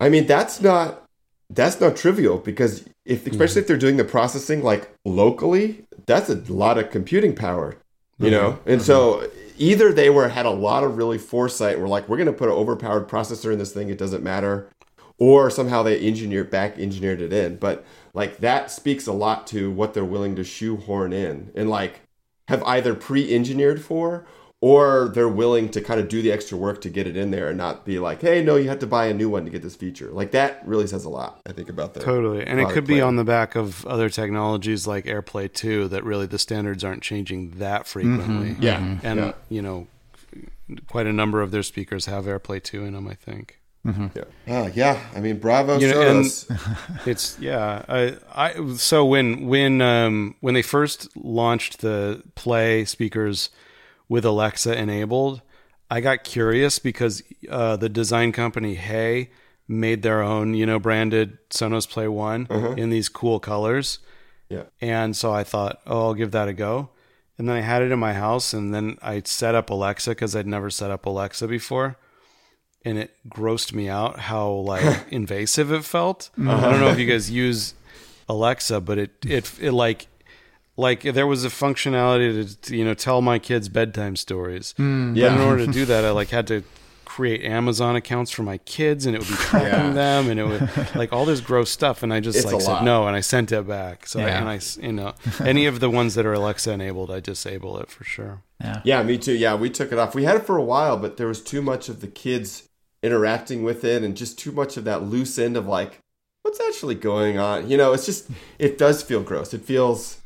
[0.00, 1.02] I mean, that's not
[1.50, 6.36] that's not trivial because if especially if they're doing the processing like locally, that's a
[6.52, 7.76] lot of computing power,
[8.18, 8.58] you know.
[8.66, 12.26] And so either they were had a lot of really foresight were like, we're going
[12.26, 14.68] to put an overpowered processor in this thing, it doesn't matter,
[15.18, 17.56] or somehow they engineered back engineered it in.
[17.56, 22.00] But like that speaks a lot to what they're willing to shoehorn in and like
[22.48, 24.26] have either pre-engineered for
[24.60, 27.48] or they're willing to kind of do the extra work to get it in there
[27.48, 29.60] and not be like, hey, no, you have to buy a new one to get
[29.60, 30.10] this feature.
[30.10, 32.02] Like that really says a lot, I think, about that.
[32.02, 32.46] Totally.
[32.46, 33.08] And it could be plan.
[33.08, 37.58] on the back of other technologies like AirPlay 2 that really the standards aren't changing
[37.58, 38.52] that frequently.
[38.52, 38.62] Mm-hmm.
[38.62, 38.98] Yeah.
[39.02, 39.32] And, Yeah.
[39.50, 39.86] you know,
[40.88, 43.60] quite a number of their speakers have AirPlay 2 in them, I think.
[43.84, 44.24] Yeah.
[44.48, 44.98] Oh, yeah.
[45.14, 46.24] I mean, bravo, You know, and-
[47.06, 47.84] It's yeah.
[47.88, 53.50] I, I so when when um when they first launched the Play speakers
[54.08, 55.42] with Alexa enabled,
[55.90, 59.30] I got curious because uh, the design company HAY
[59.68, 62.46] made their own you know branded Sonos Play One
[62.78, 63.98] in these cool colors,
[64.48, 64.64] yeah.
[64.80, 66.90] and so I thought, oh, I'll give that a go.
[67.36, 70.36] And then I had it in my house, and then I set up Alexa because
[70.36, 71.96] I'd never set up Alexa before,
[72.84, 76.30] and it grossed me out how like invasive it felt.
[76.38, 76.50] Uh-huh.
[76.66, 77.74] I don't know if you guys use
[78.28, 80.06] Alexa, but it it it like
[80.76, 84.74] like there was a functionality to, to, you know tell my kids bedtime stories.
[84.78, 84.84] Yeah.
[84.84, 86.62] But in order to do that, I like had to
[87.04, 89.92] create Amazon accounts for my kids, and it would be tracking Yeah.
[89.92, 92.02] them, and it would like all this gross stuff.
[92.02, 92.84] And I just It's like said lot.
[92.84, 94.06] no, and I sent it back.
[94.08, 97.10] So I, and I s- you know any of the ones that are Alexa enabled,
[97.12, 98.42] I disable it for sure.
[98.60, 98.80] Yeah.
[98.84, 99.34] Yeah, me too.
[99.34, 100.14] Yeah, we took it off.
[100.14, 102.68] We had it for a while, but there was too much of the kids
[103.04, 105.98] interacting with it and just too much of that loose end of like,
[106.42, 107.68] what's actually going on?
[107.70, 108.28] You know, it's just,
[108.58, 109.52] it does feel gross.
[109.54, 110.20] It feels,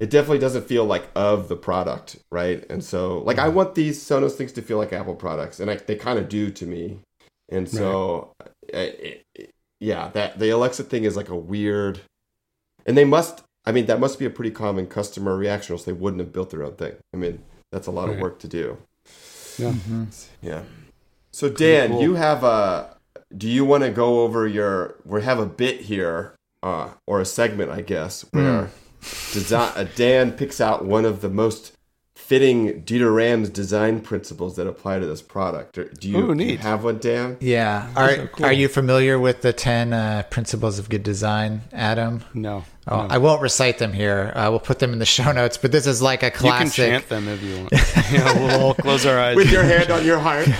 [0.00, 2.64] it definitely doesn't feel like of the product, right?
[2.70, 5.76] And so, like, I want these Sonos things to feel like Apple products, and I,
[5.76, 6.98] they kind of do to me.
[7.50, 12.00] And so, uh, it, it- yeah, that the Alexa thing is like a weird,
[12.86, 13.42] and they must.
[13.66, 16.32] I mean, that must be a pretty common customer reaction, or else they wouldn't have
[16.32, 16.94] built their own thing.
[17.12, 18.78] I mean, that's a lot of work to do.
[19.58, 19.72] Yeah.
[20.40, 20.62] Yeah.
[21.32, 22.02] So Dan, cool.
[22.02, 22.96] you have a.
[23.36, 24.96] Do you want to go over your?
[25.04, 28.70] We have a bit here, uh, or a segment, I guess, where
[29.32, 31.72] design, uh, Dan picks out one of the most
[32.32, 35.74] fitting Dieter Rams design principles that apply to this product.
[35.74, 37.36] Do you, Ooh, do you have one, Dan?
[37.40, 37.92] Yeah.
[37.94, 38.46] Are so cool.
[38.46, 42.24] are you familiar with the ten uh, principles of good design, Adam?
[42.32, 43.08] No, Oh, no.
[43.14, 44.32] I won't recite them here.
[44.34, 45.56] Uh, we'll put them in the show notes.
[45.56, 46.78] But this is like a classic.
[46.78, 47.08] you can classic.
[47.08, 47.72] chant them if you want.
[48.12, 49.36] yeah, we'll all close our eyes.
[49.36, 50.48] With your hand on your heart.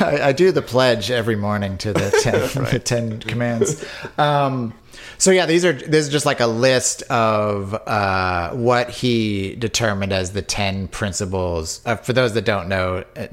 [0.00, 3.84] I, I do the pledge every morning to the ten, the ten commands.
[4.18, 4.72] Um,
[5.20, 10.14] so yeah, these are this is just like a list of uh, what he determined
[10.14, 11.82] as the ten principles.
[11.84, 13.26] Uh, for those that don't know, uh,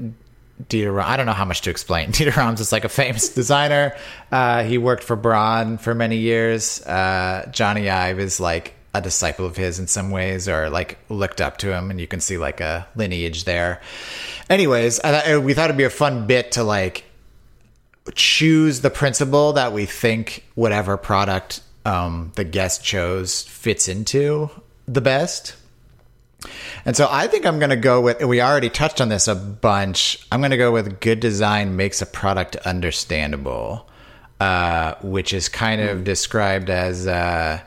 [0.68, 2.12] Dieter, I don't know how much to explain.
[2.12, 3.96] Dieter Rams is like a famous designer.
[4.30, 6.82] Uh, he worked for Braun for many years.
[6.82, 11.40] Uh, Jony Ive is like a disciple of his in some ways or like looked
[11.40, 13.80] up to him and you can see like a lineage there.
[14.50, 17.04] Anyways, we thought it'd be a fun bit to like
[18.14, 24.50] choose the principle that we think whatever product um, the guest chose fits into
[24.86, 25.56] the best.
[26.84, 29.34] And so I think I'm going to go with, we already touched on this a
[29.34, 30.26] bunch.
[30.30, 33.88] I'm going to go with good design makes a product understandable,
[34.38, 37.60] uh, which is kind of described as uh,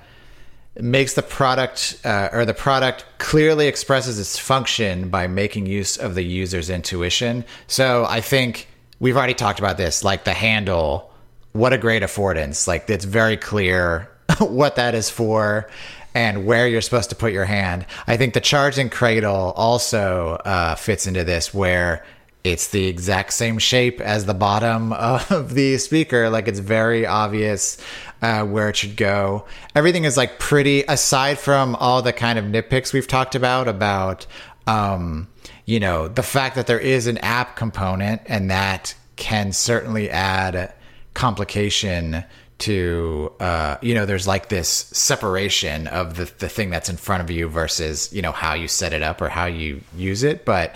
[0.75, 6.15] makes the product uh, or the product clearly expresses its function by making use of
[6.15, 7.43] the user's intuition.
[7.67, 8.67] So I think
[8.99, 11.11] we've already talked about this, like the handle.
[11.51, 12.65] What a great affordance!
[12.65, 14.10] Like it's very clear
[14.49, 15.69] what that is for
[16.13, 17.85] and where you're supposed to put your hand.
[18.07, 22.05] I think the charging cradle also uh, fits into this, where
[22.43, 26.29] it's the exact same shape as the bottom of the speaker.
[26.29, 27.77] Like it's very obvious
[28.21, 29.45] uh, where it should go.
[29.75, 34.25] Everything is like pretty, aside from all the kind of nitpicks we've talked about, about,
[34.67, 35.27] um,
[35.65, 40.73] you know, the fact that there is an app component and that can certainly add
[41.13, 42.23] complication
[42.61, 47.21] to uh, you know there's like this separation of the, the thing that's in front
[47.21, 50.45] of you versus you know how you set it up or how you use it.
[50.45, 50.73] But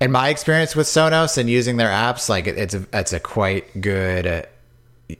[0.00, 3.20] in my experience with sonos and using their apps like it, it's a, it's a
[3.20, 4.46] quite good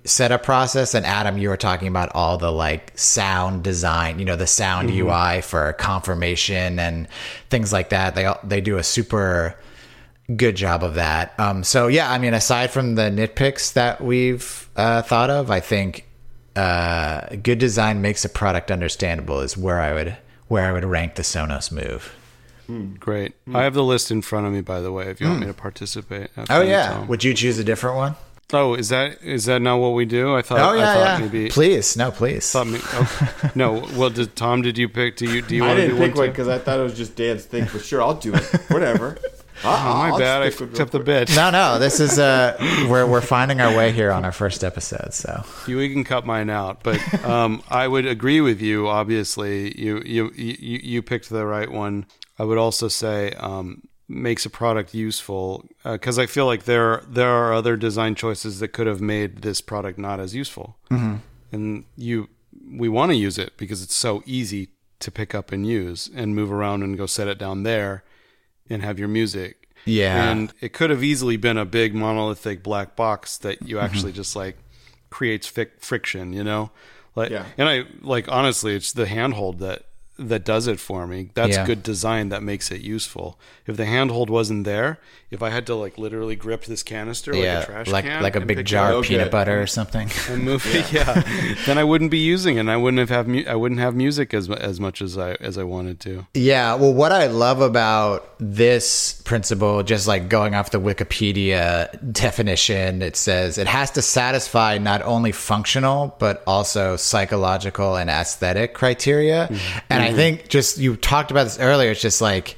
[0.05, 0.95] setup process.
[0.95, 4.91] And adam you were talking about all the like sound design you know the sound
[4.91, 7.07] ui for confirmation and
[7.51, 8.15] things like that.
[8.15, 9.57] They all- they do a super
[10.35, 11.39] good job of that.
[11.39, 15.61] Um, so yeah, I mean, aside from the nitpicks that we've uh, thought of, I
[15.61, 16.07] think
[16.57, 20.16] uh, good design makes a product understandable is where I would
[20.49, 22.14] where I would rank the Sonos move.
[22.99, 23.35] Great.
[23.53, 25.09] I have the list in front of me, by the way.
[25.09, 26.31] If you want me to participate.
[26.51, 27.05] Oh yeah, tell.
[27.07, 28.16] would you choose a different one?
[28.53, 30.35] Oh, is that is that not what we do?
[30.35, 30.59] I thought.
[30.61, 31.27] Oh I yeah, thought yeah.
[31.27, 31.49] Maybe.
[31.49, 32.51] please, no, please.
[32.51, 33.87] Thought me, oh, no.
[33.97, 34.62] Well, did Tom?
[34.62, 35.16] Did you pick?
[35.16, 35.43] Do you?
[35.43, 36.24] Do you I want to didn't do pick one?
[36.27, 38.45] one because I thought it was just Dan's thing, but sure, I'll do it.
[38.68, 39.18] Whatever.
[39.65, 40.43] Oh, my bad.
[40.43, 41.35] I fucked up the bit.
[41.35, 42.57] no, no, this is uh,
[42.91, 45.15] we're we're finding our way here on our first episode.
[45.15, 48.89] So You we can cut mine out, but um, I would agree with you.
[48.89, 52.07] Obviously, you you you you picked the right one.
[52.39, 57.31] I would also say um, makes a product useful because I feel like there there
[57.31, 60.77] are other design choices that could have made this product not as useful.
[60.91, 61.17] Mm-hmm.
[61.53, 62.29] And you
[62.69, 66.35] we want to use it because it's so easy to pick up and use and
[66.35, 68.03] move around and go set it down there
[68.69, 69.69] and have your music.
[69.85, 70.31] Yeah.
[70.31, 73.85] And it could have easily been a big monolithic black box that you mm-hmm.
[73.85, 74.57] actually just like
[75.11, 76.71] creates fic- friction, you know?
[77.14, 77.47] Like Yeah.
[77.57, 79.87] and I like honestly it's the handhold that
[80.19, 81.31] that does it for me.
[81.35, 81.67] That's Yeah.
[81.67, 83.39] good design that makes it useful.
[83.67, 84.99] If the handhold wasn't there,
[85.31, 88.37] if I had to like literally grip this canister like a trash like can like
[88.37, 90.09] a big jar of peanut butter or something.
[90.31, 91.23] and move it, yeah.
[91.67, 92.61] then I wouldn't be using it.
[92.61, 95.33] and I wouldn't have, have mu- I wouldn't have music as as much as I
[95.35, 96.27] as I wanted to.
[96.35, 103.03] Yeah, well, what I love about this principle, just like going off the Wikipedia definition,
[103.03, 109.49] it says it has to satisfy not only functional, but also psychological and aesthetic criteria.
[109.51, 109.79] Mm-hmm.
[109.91, 112.57] And I think just you talked about this earlier, it's just like,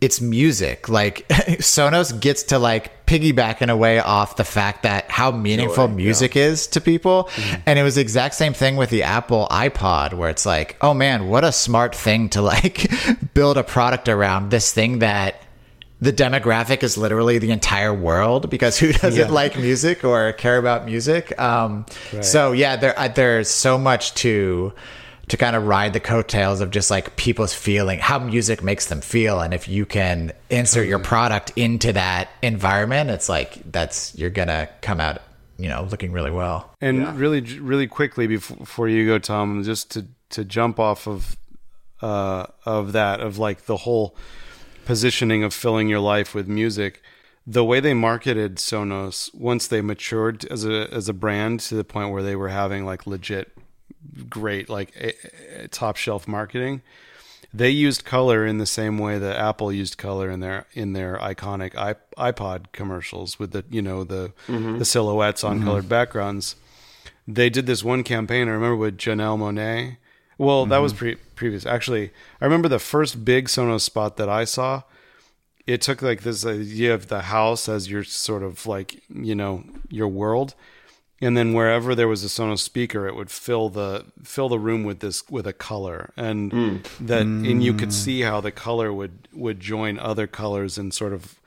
[0.00, 0.88] it's music.
[0.88, 5.88] Like Sonos gets to like piggyback in a way off the fact that how meaningful
[5.88, 7.30] music is to people.
[7.64, 10.92] And it was the exact same thing with the Apple iPod where it's like, oh
[10.94, 12.90] man, what a smart thing to like
[13.34, 15.40] build a product around this thing that
[16.00, 20.84] the demographic is literally the entire world because who doesn't like music or care about
[20.84, 21.38] music?
[21.40, 21.86] Um,
[22.20, 24.74] So yeah, there there's so much to
[25.28, 29.00] to kind of ride the coattails of just like people's feeling, how music makes them
[29.00, 34.30] feel, and if you can insert your product into that environment, it's like that's you're
[34.30, 35.22] gonna come out,
[35.58, 36.70] you know, looking really well.
[36.80, 41.36] And really, really quickly before, before you go, Tom, just to to jump off of
[42.02, 44.14] uh, of that of like the whole
[44.84, 47.02] positioning of filling your life with music.
[47.46, 51.84] The way they marketed Sonos once they matured as a as a brand to the
[51.84, 53.52] point where they were having like legit
[54.28, 56.82] great like a, a top shelf marketing
[57.54, 61.16] they used color in the same way that Apple used color in their in their
[61.18, 61.72] iconic
[62.18, 64.78] iPod commercials with the you know the mm-hmm.
[64.78, 65.68] the silhouettes on mm-hmm.
[65.68, 66.56] colored backgrounds.
[67.28, 69.98] They did this one campaign I remember with Janelle Monáe.
[70.36, 70.98] Well, that was mm-hmm.
[70.98, 71.64] pre- previous.
[71.64, 74.82] Actually, I remember the first big Sonos spot that I saw.
[75.64, 79.62] It took like this idea of the house as your sort of like you know
[79.88, 80.56] your world,
[81.20, 84.84] and then wherever there was a Sonos speaker, it would fill the fill the room
[84.84, 89.28] with this with a color, and that and you could see how the color would
[89.32, 91.38] would join other colors and sort of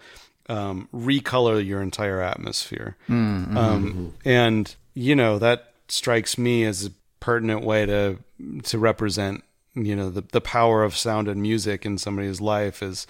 [0.50, 2.96] um, recolor your entire atmosphere.
[3.10, 8.18] Um, and you know that strikes me as a pertinent way to
[8.64, 9.44] to represent
[9.76, 13.06] you know the the power of sound and music in somebody's life is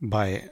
[0.00, 0.48] by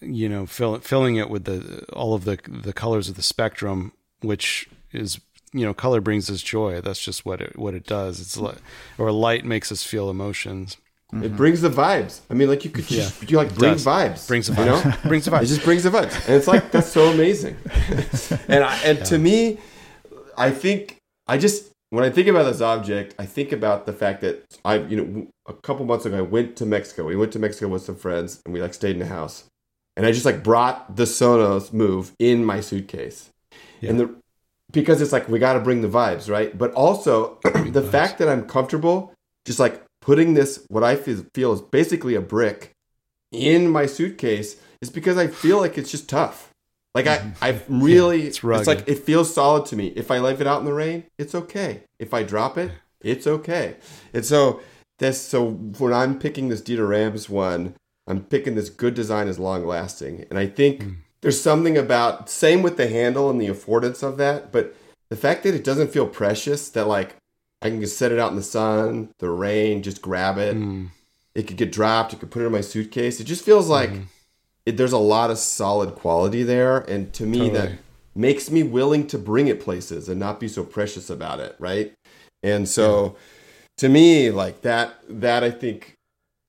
[0.00, 3.92] you know fill, filling it with the all of the the colors of the spectrum
[4.22, 5.20] which is
[5.52, 8.58] you know color brings us joy that's just what it what it does it's like
[8.98, 10.76] or light makes us feel emotions
[11.12, 12.20] It brings the vibes.
[12.30, 14.28] I mean, like you could just you like bring vibes.
[14.28, 15.02] Brings the You know, vibes.
[15.10, 15.42] Brings the vibes.
[15.42, 17.56] It just brings the vibes, and it's like that's so amazing.
[18.48, 19.58] and I, and to me,
[20.38, 24.20] I think I just when I think about this object, I think about the fact
[24.20, 27.04] that I you know a couple months ago I went to Mexico.
[27.06, 29.46] We went to Mexico with some friends, and we like stayed in a house,
[29.96, 33.30] and I just like brought the Sonos Move in my suitcase,
[33.88, 34.14] and the
[34.72, 36.56] because it's like we got to bring the vibes, right?
[36.56, 39.12] But also the fact that I'm comfortable,
[39.44, 42.72] just like putting this what I feel, feel is basically a brick
[43.32, 46.50] in my suitcase is because I feel like it's just tough.
[46.94, 49.88] Like I, I really, it's it's, like it feels solid to me.
[49.88, 51.82] If I leave it out in the rain, it's okay.
[51.98, 53.76] If I drop it, it's okay.
[54.12, 54.60] And so
[54.98, 57.74] this, so when I'm picking this Dieter Rams one,
[58.06, 60.92] I'm picking this good design is long lasting, and I think hmm.
[61.22, 64.74] There's something about same with the handle and the affordance of that, but
[65.08, 67.16] the fact that it doesn't feel precious, that like
[67.62, 70.56] I can just set it out in the sun, the rain, just grab it.
[70.56, 70.88] Mm.
[71.34, 72.12] It could get dropped.
[72.12, 73.20] It could put it in my suitcase.
[73.20, 73.90] It just feels like
[74.66, 77.72] it, there's a lot of solid quality there, and to me that
[78.14, 81.92] makes me willing to bring it places and not be so precious about it, right?
[82.42, 83.16] And so,
[83.78, 85.94] to me, like that, that I think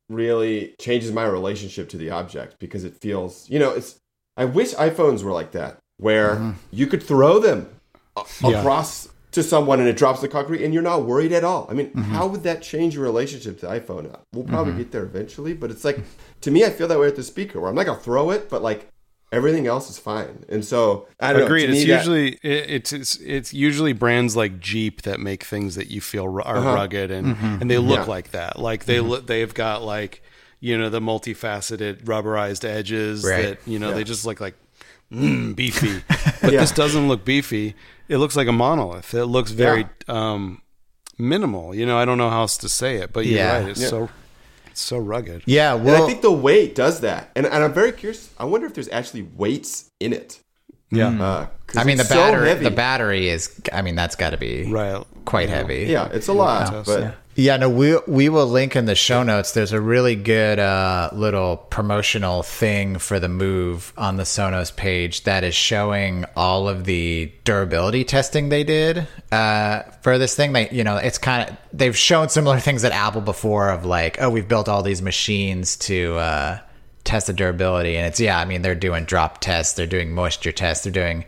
[0.10, 3.98] really changes my relationship to the object because it feels, you know, it's.
[4.38, 6.52] I wish iPhones were like that, where mm-hmm.
[6.72, 7.70] you could throw them
[8.16, 8.60] a- Yeah.
[8.60, 11.66] across to someone and it drops the concrete and you're not worried at all.
[11.70, 12.02] I mean, mm-hmm.
[12.02, 14.14] how would that change your relationship to iPhone?
[14.34, 14.82] We'll probably mm-hmm.
[14.82, 16.00] get there eventually, but it's like
[16.42, 18.50] to me, I feel that way with the speaker, where I'm not gonna throw it,
[18.50, 18.88] but like
[19.32, 20.44] everything else is fine.
[20.50, 21.68] And so I don't Agreed.
[21.70, 21.76] know.
[21.76, 25.88] It's that- usually it, it's it's it's usually brands like Jeep that make things that
[25.90, 26.74] you feel are uh-huh.
[26.74, 28.04] rugged and and they look Uh-huh.
[28.08, 28.10] Yeah.
[28.10, 28.60] like that.
[28.60, 30.22] Like they look they've got like
[30.62, 33.42] you know the multifaceted rubberized edges Right.
[33.60, 33.96] that you know Yeah.
[33.96, 34.56] they just look like
[35.12, 36.02] mm, beefy.
[36.42, 36.62] But Yeah.
[36.62, 37.76] this doesn't look beefy.
[38.08, 39.14] It looks like a monolith.
[39.14, 40.62] It looks very um,
[41.18, 41.76] minimal.
[41.76, 43.58] You know, I don't know how else to say it, but you're Yeah.
[43.60, 43.70] right.
[43.70, 43.88] It's Yeah.
[43.90, 44.10] so
[44.68, 45.44] it's so rugged.
[45.46, 47.30] Yeah, and well, I think the weight does that.
[47.36, 48.30] And, and I'm very curious.
[48.38, 50.40] I wonder if there's actually weights in it.
[50.92, 51.08] Yeah.
[51.10, 52.48] Uh, 'cause I mean the it's so battery.
[52.50, 52.64] heavy.
[52.66, 53.50] the battery is.
[53.72, 55.02] I mean that's got to be Right.
[55.26, 55.56] quite Yeah.
[55.56, 55.86] heavy.
[55.90, 56.72] Yeah, it's a lot.
[56.74, 56.84] Yeah.
[56.86, 59.54] But Yeah, no, we we will link in the show notes.
[59.54, 65.24] There's a really good uh, little promotional thing for the move on the Sonos page
[65.24, 70.52] that is showing all of the durability testing they did uh, for this thing.
[70.52, 74.18] They, you know, it's kind of they've shown similar things at Apple before of like,
[74.22, 76.58] oh, we've built all these machines to uh,
[77.04, 80.52] test the durability, and it's yeah, I mean, they're doing drop tests, they're doing moisture
[80.52, 81.26] tests, they're doing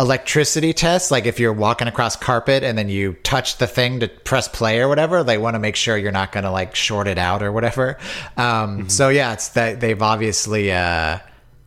[0.00, 1.10] electricity tests.
[1.10, 4.78] Like if you're walking across carpet and then you touch the thing to press play
[4.80, 7.42] or whatever they want to make sure you're not going to like short it out
[7.42, 7.98] or whatever.
[8.36, 11.18] Um, so yeah it's that they've obviously uh,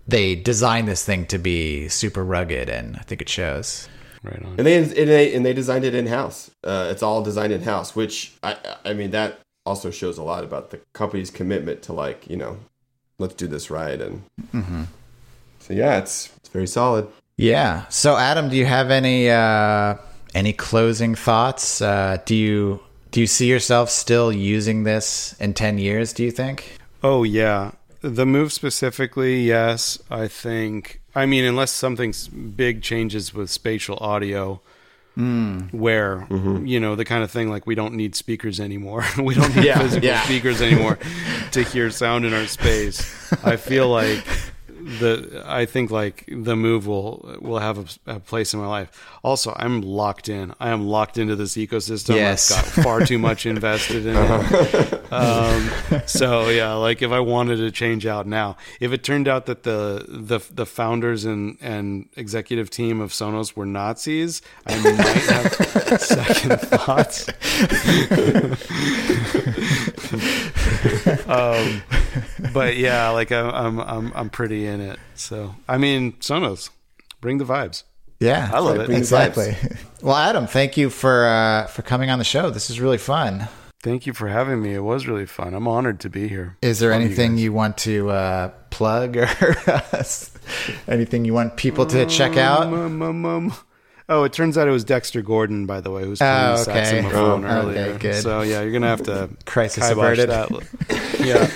[0.07, 3.89] they designed this thing to be super rugged and i think it shows.
[4.23, 4.55] Right on.
[4.57, 6.51] and they and they and they designed it in house.
[6.63, 10.43] Uh, it's all designed in house, which I I mean that also shows a lot
[10.43, 12.59] about the company's commitment to like you know,
[13.21, 14.23] let's do this right and.
[15.59, 17.07] So yeah, it's it's very solid.
[17.37, 19.95] yeah so adam do you have any uh,
[20.35, 22.79] any closing thoughts uh, do you
[23.11, 27.71] do you see yourself still using this in 10 years do you think Oh yeah,
[28.01, 29.97] the move specifically, yes.
[30.11, 31.01] I think.
[31.15, 34.61] I mean, unless something's big changes with spatial audio,
[35.71, 36.65] where mm-hmm.
[36.65, 39.05] you know the kind of thing like we don't need speakers anymore.
[39.17, 40.21] we don't need Yeah, physical yeah.
[40.23, 40.97] speakers anymore
[41.51, 43.01] to hear sound in our space.
[43.43, 44.25] I feel like
[44.81, 49.07] the I think like the move will will have a, a place in my life.
[49.23, 50.53] Also, I'm locked in.
[50.59, 52.15] I am locked into this ecosystem.
[52.15, 52.51] Yes.
[52.51, 55.01] I've got far too much invested in it.
[55.11, 55.69] Um,
[56.05, 59.63] so yeah, like if I wanted to change out now, if it turned out that
[59.63, 66.01] the the the founders and and executive team of Sonos were Nazis, I might have
[66.01, 67.27] second thoughts.
[71.27, 71.81] um,
[72.53, 74.99] but yeah, like I'm I'm I'm I'm pretty in it.
[75.15, 76.69] So I mean, Sonos,
[77.21, 77.83] bring the vibes.
[78.19, 78.89] Yeah, I love it.
[78.89, 79.55] Exactly.
[80.01, 82.49] Well, Adam, thank you for uh, for coming on the show.
[82.49, 83.47] This is really fun.
[83.83, 84.75] Thank you for having me.
[84.75, 85.55] It was really fun.
[85.55, 86.55] I'm honored to be here.
[86.61, 87.43] Is there Love you anything guys.
[87.43, 89.27] you, want to uh, plug or
[90.87, 92.67] anything you want people to check out?
[92.67, 93.53] Um, um, um.
[94.13, 96.55] Oh, it turns out it was Dexter Gordon, by the way, who was playing Oh,
[96.63, 96.83] the okay.
[97.01, 97.81] saxophone Oh, earlier.
[97.93, 98.21] okay, good.
[98.21, 100.29] So yeah, you're gonna have to Crisis averted.
[100.29, 100.49] that.
[101.21, 101.47] Yeah.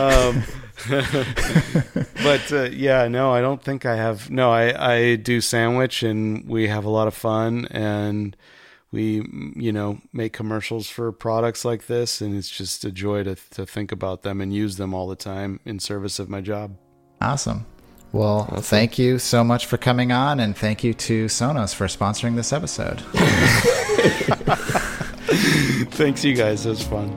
[0.00, 0.42] um,
[2.22, 4.30] but uh, yeah, no, I don't think I have.
[4.30, 8.36] No, I I do sandwich, and we have a lot of fun, and
[8.92, 9.22] we
[9.54, 13.66] you know make commercials for products like this, and it's just a joy to to
[13.66, 16.76] think about them and use them all the time in service of my job.
[17.20, 17.64] Awesome.
[18.12, 22.36] Well, thank you so much for coming on, and thank you to Sonos for sponsoring
[22.36, 23.00] this episode.
[25.96, 26.64] Thanks, you guys.
[26.64, 27.10] It was fun.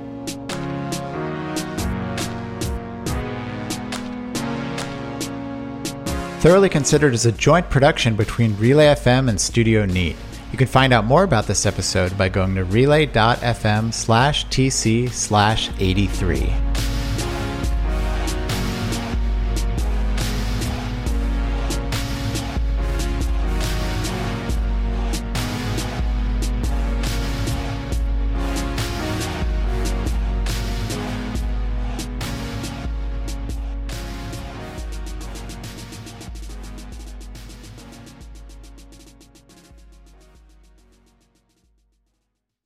[6.40, 10.16] Thoroughly Considered is a joint production between Relay FM and Studio Neat.
[10.52, 15.70] You can find out more about this episode by going to relay.fm slash tc slash
[15.80, 16.54] 83.